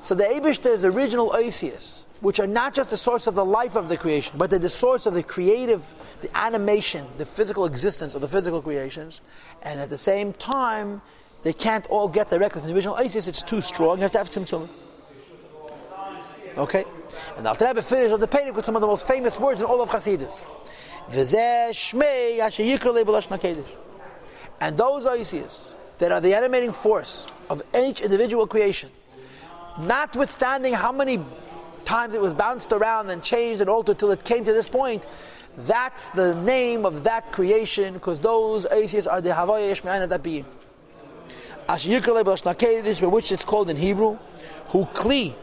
So 0.00 0.14
the 0.14 0.24
Abishter's 0.24 0.84
original 0.84 1.30
Oisius, 1.30 2.04
which 2.20 2.38
are 2.38 2.46
not 2.46 2.74
just 2.74 2.90
the 2.90 2.96
source 2.96 3.26
of 3.26 3.34
the 3.34 3.44
life 3.44 3.74
of 3.74 3.88
the 3.88 3.96
creation, 3.96 4.34
but 4.36 4.50
they're 4.50 4.58
the 4.58 4.68
source 4.68 5.06
of 5.06 5.14
the 5.14 5.22
creative, 5.22 5.82
the 6.20 6.28
animation, 6.36 7.06
the 7.16 7.24
physical 7.24 7.64
existence 7.64 8.14
of 8.14 8.20
the 8.20 8.28
physical 8.28 8.60
creations, 8.60 9.22
and 9.62 9.80
at 9.80 9.88
the 9.88 9.96
same 9.96 10.34
time, 10.34 11.00
they 11.42 11.54
can't 11.54 11.86
all 11.88 12.06
get 12.08 12.28
directly 12.28 12.60
from 12.60 12.68
the 12.68 12.74
original 12.74 12.96
Oisius, 12.96 13.28
it's 13.28 13.42
too 13.42 13.62
strong, 13.62 13.96
you 13.96 14.02
have 14.02 14.10
to 14.10 14.18
have 14.18 14.28
Tzimtzum. 14.28 14.68
Okay? 16.58 16.84
And 17.36 17.46
Al 17.46 17.54
Rebbe 17.54 17.82
finished 17.82 18.12
with 18.12 18.20
the 18.20 18.28
Pedic 18.28 18.54
with 18.54 18.64
some 18.64 18.76
of 18.76 18.80
the 18.82 18.86
most 18.86 19.08
famous 19.08 19.40
words 19.40 19.60
in 19.60 19.66
all 19.66 19.80
of 19.80 19.88
Hasidus. 19.88 20.44
V'zeh 21.10 21.70
shmei 21.70 22.40
asher 22.40 22.62
yikra 22.62 22.92
lebelash. 23.02 23.64
And 24.64 24.76
those 24.78 25.06
Isis 25.06 25.76
that 25.98 26.10
are 26.10 26.22
the 26.22 26.32
animating 26.32 26.72
force 26.72 27.26
of 27.50 27.62
each 27.78 28.00
individual 28.00 28.46
creation, 28.46 28.88
notwithstanding 29.78 30.72
how 30.72 30.90
many 30.90 31.22
times 31.84 32.14
it 32.14 32.20
was 32.22 32.32
bounced 32.32 32.72
around 32.72 33.10
and 33.10 33.22
changed 33.22 33.60
and 33.60 33.68
altered 33.68 33.98
till 33.98 34.10
it 34.10 34.24
came 34.24 34.42
to 34.46 34.54
this 34.54 34.66
point, 34.66 35.06
that's 35.58 36.08
the 36.08 36.34
name 36.36 36.86
of 36.86 37.04
that 37.04 37.30
creation 37.30 37.92
because 37.92 38.20
those 38.20 38.64
Isis 38.64 39.06
are 39.06 39.20
the 39.20 39.28
Havaya 39.28 39.70
Ishmael 39.70 40.04
of 40.04 40.08
that 40.08 40.22
being. 40.22 40.46
which 43.10 43.32
it's 43.32 43.44
called 43.44 43.68
in 43.68 43.76
Hebrew, 43.76 44.16
who 44.68 44.86
kli, 44.86 45.34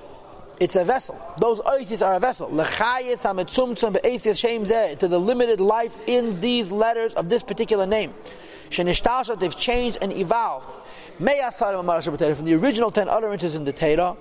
it's 0.59 0.75
a 0.75 0.83
vessel. 0.83 1.21
Those 1.37 1.61
Isis 1.61 2.01
are 2.01 2.15
a 2.15 2.19
vessel. 2.19 2.47
To 2.49 2.57
the 5.07 5.19
limited 5.19 5.61
life 5.61 6.09
in 6.09 6.41
these 6.41 6.71
letters 6.71 7.13
of 7.13 7.29
this 7.29 7.43
particular 7.43 7.85
name. 7.85 8.15
Shenishtasha, 8.71 9.39
they've 9.39 9.55
changed 9.55 9.99
and 10.01 10.11
evolved. 10.13 10.73
From 11.17 11.25
the 11.25 12.53
original 12.55 12.89
ten 12.89 13.07
utterances 13.07 13.53
in 13.55 13.65
the 13.65 13.73
Torah, 13.73 14.15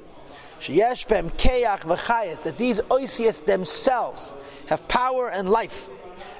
that 0.67 2.55
these 2.59 2.81
Oisias 2.81 3.45
themselves 3.47 4.35
have 4.69 4.87
power 4.89 5.31
and 5.31 5.49
life. 5.49 5.89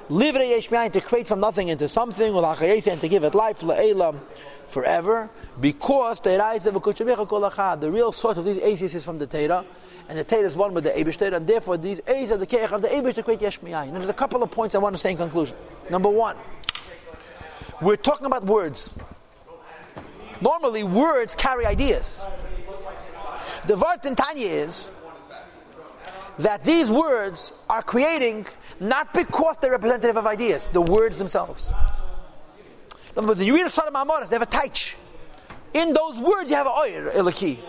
To 0.09 1.01
create 1.03 1.27
from 1.27 1.39
nothing 1.39 1.69
into 1.69 1.87
something, 1.87 2.35
and 2.35 3.01
to 3.01 3.07
give 3.07 3.23
it 3.23 3.33
life, 3.33 3.63
forever, 4.67 5.29
because 5.59 6.19
the 6.19 7.89
real 7.91 8.11
source 8.11 8.37
of 8.37 8.45
these 8.45 8.57
Oisias 8.57 8.95
is 8.95 9.05
from 9.05 9.17
the 9.17 9.25
Torah, 9.27 9.65
and 10.09 10.19
the 10.19 10.23
Torah 10.23 10.43
is 10.43 10.57
one 10.57 10.73
with 10.73 10.83
the 10.83 10.91
Eibush 10.91 11.19
and 11.33 11.47
therefore 11.47 11.77
these 11.77 12.01
Oisias, 12.01 12.37
the 12.39 12.45
Keach 12.45 12.71
of 12.71 12.81
the 12.81 12.89
Eibush, 12.89 13.15
to 13.15 13.23
create 13.23 13.41
And 13.41 13.95
There's 13.95 14.09
a 14.09 14.13
couple 14.13 14.43
of 14.43 14.51
points 14.51 14.75
I 14.75 14.79
want 14.79 14.93
to 14.95 14.99
say 14.99 15.11
in 15.11 15.17
conclusion. 15.17 15.55
Number 15.89 16.09
one, 16.09 16.35
we're 17.81 17.95
talking 17.95 18.25
about 18.25 18.45
words. 18.45 18.93
Normally, 20.39 20.83
words 20.83 21.35
carry 21.35 21.65
ideas. 21.65 22.25
The 23.67 23.75
Vart 23.75 24.05
in 24.05 24.15
Tanya 24.15 24.47
is 24.47 24.89
that 26.39 26.63
these 26.63 26.89
words 26.89 27.53
are 27.69 27.83
creating 27.83 28.47
not 28.79 29.13
because 29.13 29.57
they're 29.57 29.71
representative 29.71 30.17
of 30.17 30.25
ideas, 30.25 30.67
the 30.69 30.81
words 30.81 31.19
themselves. 31.19 31.73
In 33.11 33.19
other 33.19 33.27
words, 33.27 33.41
you 33.41 33.53
read 33.53 33.65
a 33.65 33.69
Sodom 33.69 33.95
Amoris, 33.95 34.29
they 34.29 34.35
have 34.35 34.41
a 34.41 34.45
taich. 34.45 34.95
In 35.73 35.93
those 35.93 36.19
words, 36.19 36.49
you 36.49 36.55
have 36.55 36.67
a 36.67 36.71
oyer, 36.71 37.11
elaki. 37.11 37.59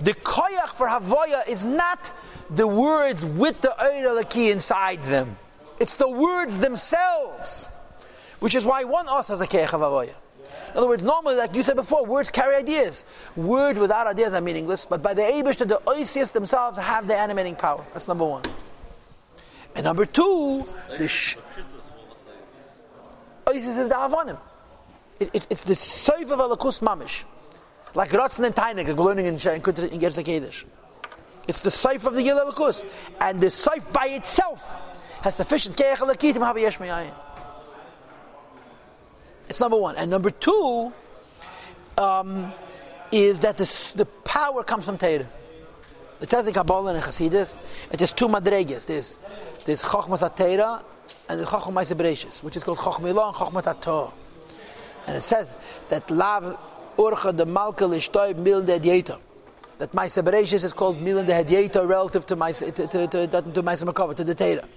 The 0.00 0.14
koyach 0.14 0.68
for 0.68 0.86
Havoya 0.86 1.46
is 1.48 1.64
not 1.64 2.12
the 2.50 2.66
words 2.66 3.24
with 3.24 3.60
the 3.60 3.72
oyer 3.82 4.08
elaki 4.08 4.52
inside 4.52 5.02
them. 5.04 5.36
It's 5.80 5.96
the 5.96 6.08
words 6.08 6.58
themselves, 6.58 7.68
which 8.42 8.56
is 8.56 8.64
why 8.64 8.82
one 8.82 9.08
us 9.08 9.28
has 9.28 9.40
a 9.40 9.46
Havoya. 9.46 10.14
In 10.72 10.76
other 10.76 10.88
words, 10.88 11.04
normally, 11.04 11.36
like 11.36 11.54
you 11.54 11.62
said 11.62 11.76
before, 11.76 12.04
words 12.04 12.28
carry 12.28 12.56
ideas. 12.56 13.04
Words 13.36 13.78
without 13.78 14.08
ideas 14.08 14.34
are 14.34 14.40
meaningless, 14.40 14.84
but 14.84 15.00
by 15.00 15.14
the 15.14 15.22
Abish, 15.22 15.58
the 15.58 15.80
Oisius 15.86 16.32
themselves 16.32 16.76
have 16.76 17.06
the 17.06 17.16
animating 17.16 17.54
power. 17.54 17.84
That's 17.92 18.08
number 18.08 18.24
one. 18.24 18.42
And 19.76 19.84
number 19.84 20.06
two, 20.06 20.64
the 20.98 21.06
sh- 21.06 21.36
Oisius 23.46 23.78
is 23.78 23.88
the 23.88 23.94
Avonim. 23.94 24.38
It, 25.20 25.30
it, 25.32 25.46
it's 25.48 25.62
the 25.62 25.74
Seif 25.74 26.32
of 26.32 26.40
Alakus 26.40 26.80
Mamish. 26.80 27.22
Like 27.94 28.10
Ratzin 28.10 28.44
and 28.44 28.56
Tainik, 28.56 28.88
like 28.88 28.96
we're 28.96 29.04
learning 29.04 29.26
in, 29.26 29.34
in, 29.34 29.62
in. 29.62 30.44
It's 31.46 31.60
the 31.60 31.70
Seif 31.70 32.06
of 32.06 32.14
the 32.14 32.22
Gil. 32.24 32.38
And 33.20 33.40
the 33.40 33.46
Seif 33.46 33.92
by 33.92 34.06
itself 34.06 34.80
has 35.22 35.36
sufficient 35.36 35.76
Keach 35.76 35.98
Alakitim 35.98 36.38
Havi 36.38 36.62
Yesh 36.62 36.80
Me'ayin. 36.80 37.12
It's 39.48 39.60
number 39.60 39.76
one. 39.76 39.96
And 39.96 40.10
number 40.10 40.30
two 40.30 40.92
um, 41.98 42.52
is 43.10 43.40
that 43.40 43.58
the 43.58 44.06
power 44.24 44.62
comes 44.64 44.86
from 44.86 44.98
Torah. 44.98 45.26
It 46.20 46.30
says 46.30 46.46
in 46.46 46.54
Kabbalah 46.54 46.94
and 46.94 47.02
Chassidus, 47.02 47.56
it 47.92 48.00
is 48.00 48.12
two 48.12 48.28
madregas. 48.28 48.86
There's, 48.86 49.18
there's 49.64 49.82
Chochmas 49.82 50.28
HaTeira 50.28 50.84
and 51.28 51.40
the 51.40 51.44
Chochmas 51.44 51.92
Ma'aseh 51.92 52.44
which 52.44 52.56
is 52.56 52.62
called 52.62 52.78
Chochmilah 52.78 53.28
and 53.28 53.36
Chochmat 53.36 53.64
HaTorah. 53.64 54.12
And 55.08 55.16
it 55.16 55.22
says 55.22 55.56
that 55.88 56.08
Lav 56.10 56.56
Urcha 56.96 57.36
the 57.36 57.44
Malka 57.44 57.84
Lishtoy 57.84 58.36
Mil 58.38 58.62
de 58.62 58.78
Dieta. 58.78 59.20
That 59.78 59.90
Ma'aseh 59.92 60.22
Bereshis 60.22 60.62
is 60.62 60.72
called 60.72 61.00
Mil 61.00 61.24
de 61.24 61.44
Dieta 61.44 61.86
relative 61.86 62.24
to 62.26 62.36
Ma'aseh 62.36 62.72
to, 62.72 62.86
to, 62.86 63.06
to, 63.08 63.26
to, 63.26 63.42
to 63.52 63.62
Makava, 63.62 64.14
to 64.14 64.22
the 64.22 64.34
Torah. 64.34 64.68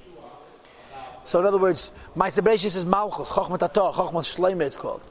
So 1.25 1.39
in 1.39 1.45
other 1.47 1.57
words, 1.57 1.91
Ma'aseh 2.15 2.43
Bereshis 2.43 2.75
is 2.75 2.85
Malchus, 2.85 3.29
Chochmat 3.29 3.57
HaTorah, 3.57 3.93
Chochmat 3.93 4.61
it's 4.61 4.77
called. 4.77 5.01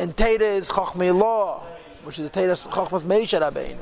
And 0.00 0.16
Torah 0.16 0.42
is 0.42 0.68
Chochmilah, 0.68 1.62
which 2.02 2.18
is 2.18 2.28
the 2.28 2.28
Torah 2.28 2.54
Chochmas 2.54 3.04
Meisha 3.04 3.40
Rabbeinu. 3.40 3.78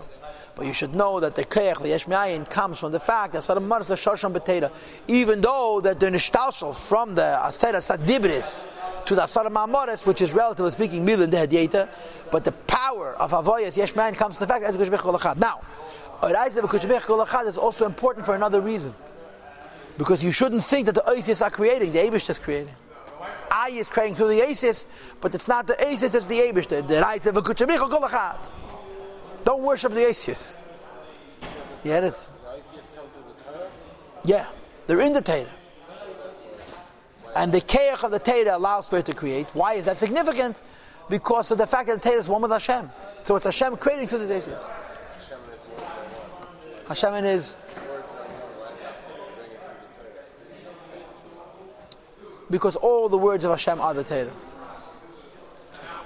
But 0.54 0.66
you 0.66 0.74
should 0.74 0.94
know 0.94 1.18
that 1.20 1.34
the 1.34 1.44
Keach, 1.44 1.78
the 1.78 1.88
Yeshmiayin, 1.88 2.50
comes 2.50 2.78
from 2.78 2.92
the 2.92 3.00
fact 3.00 3.32
that 3.32 3.42
Saddam 3.42 3.66
Mars 3.66 3.88
the 3.88 3.94
Shosham 3.94 4.34
Betera, 4.34 4.70
even 5.06 5.40
though 5.40 5.80
that 5.80 5.98
the 5.98 6.08
Nishtalshal 6.08 6.76
from 6.76 7.14
the 7.14 7.22
Asera 7.22 7.78
Sadibris 7.80 8.68
to 9.06 9.14
the 9.14 9.22
Asara 9.22 9.48
Ma'amoris, 9.48 10.04
which 10.04 10.20
is 10.20 10.34
relatively 10.34 10.70
speaking 10.70 11.06
Milan 11.06 11.30
de 11.30 11.46
Hadieta, 11.46 11.88
but 12.30 12.44
the 12.44 12.52
power 12.52 13.14
of 13.14 13.30
Avoyas 13.30 13.82
Yeshmiayin 13.82 14.14
comes 14.14 14.36
from 14.36 14.46
the 14.46 14.52
fact 14.52 14.62
that 14.62 14.74
Kolachad. 14.74 15.38
Now, 15.38 15.62
Oraisa 16.20 16.60
Kushbech 16.60 17.02
Kolachad 17.02 17.46
is 17.46 17.56
also 17.56 17.86
important 17.86 18.26
for 18.26 18.34
another 18.34 18.60
reason. 18.60 18.94
Because 19.98 20.22
you 20.22 20.32
shouldn't 20.32 20.64
think 20.64 20.86
that 20.86 20.94
the 20.94 21.06
Isis 21.08 21.42
are 21.42 21.50
creating, 21.50 21.92
the 21.92 21.98
Abish 21.98 22.30
is 22.30 22.38
creating. 22.38 22.74
I 23.50 23.70
is 23.70 23.88
creating 23.88 24.14
through 24.14 24.28
the 24.28 24.40
Asis, 24.40 24.86
but 25.20 25.34
it's 25.34 25.48
not 25.48 25.66
the 25.66 25.74
Asis, 25.84 26.14
it's 26.14 26.26
the 26.26 26.38
Abish. 26.38 26.68
The 26.68 26.82
Oraisa 26.82 27.32
Kushbech 27.32 27.78
Kolachad. 27.78 28.38
Don't 29.44 29.62
worship 29.62 29.92
the 29.92 30.00
Asius. 30.00 30.58
You 31.82 31.90
had? 31.90 32.14
Yeah, 34.24 34.46
they're 34.86 35.00
in 35.00 35.12
the 35.12 35.22
Torah. 35.22 35.46
And 37.34 37.52
the 37.52 37.60
Keach 37.60 38.04
of 38.04 38.10
the 38.10 38.18
Torah 38.18 38.56
allows 38.56 38.88
for 38.88 38.98
it 38.98 39.06
to 39.06 39.14
create. 39.14 39.48
Why 39.54 39.74
is 39.74 39.86
that 39.86 39.98
significant? 39.98 40.62
Because 41.08 41.50
of 41.50 41.58
the 41.58 41.66
fact 41.66 41.88
that 41.88 42.02
the 42.02 42.08
Torah 42.08 42.20
is 42.20 42.28
one 42.28 42.42
with 42.42 42.50
Hashem. 42.50 42.90
So 43.22 43.36
it's 43.36 43.46
Hashem 43.46 43.76
creating 43.76 44.08
through 44.08 44.26
the 44.26 44.34
Asius. 44.34 44.64
Hashem 46.88 47.24
His. 47.24 47.56
Because 52.50 52.76
all 52.76 53.08
the 53.08 53.18
words 53.18 53.44
of 53.44 53.50
Hashem 53.50 53.80
are 53.80 53.94
the 53.94 54.04
Torah. 54.04 54.30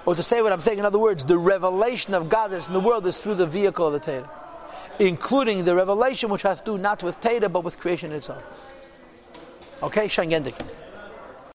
Or 0.05 0.15
to 0.15 0.23
say 0.23 0.43
what 0.43 0.53
I'm 0.53 0.61
saying, 0.61 0.79
in 0.79 0.85
other 0.85 0.99
words, 0.99 1.25
the 1.25 1.39
revelation 1.39 2.15
of 2.15 2.29
God 2.29 2.51
that's 2.51 2.67
in 2.67 2.75
the 2.75 2.81
world 2.81 3.07
is 3.07 3.19
through 3.19 3.37
the 3.37 3.47
vehicle 3.47 3.87
of 3.87 3.93
the 3.93 4.01
Torah, 4.01 4.31
including 4.99 5.65
the 5.65 5.77
revelation 5.77 6.29
which 6.29 6.43
has 6.43 6.61
to 6.61 6.73
do 6.73 6.79
not 6.79 7.03
with 7.03 7.21
Torah 7.21 7.49
but 7.49 7.63
with 7.63 7.79
creation 7.79 8.11
itself. 8.13 8.43
Okay, 9.83 10.07
Shangendik. 10.07 10.55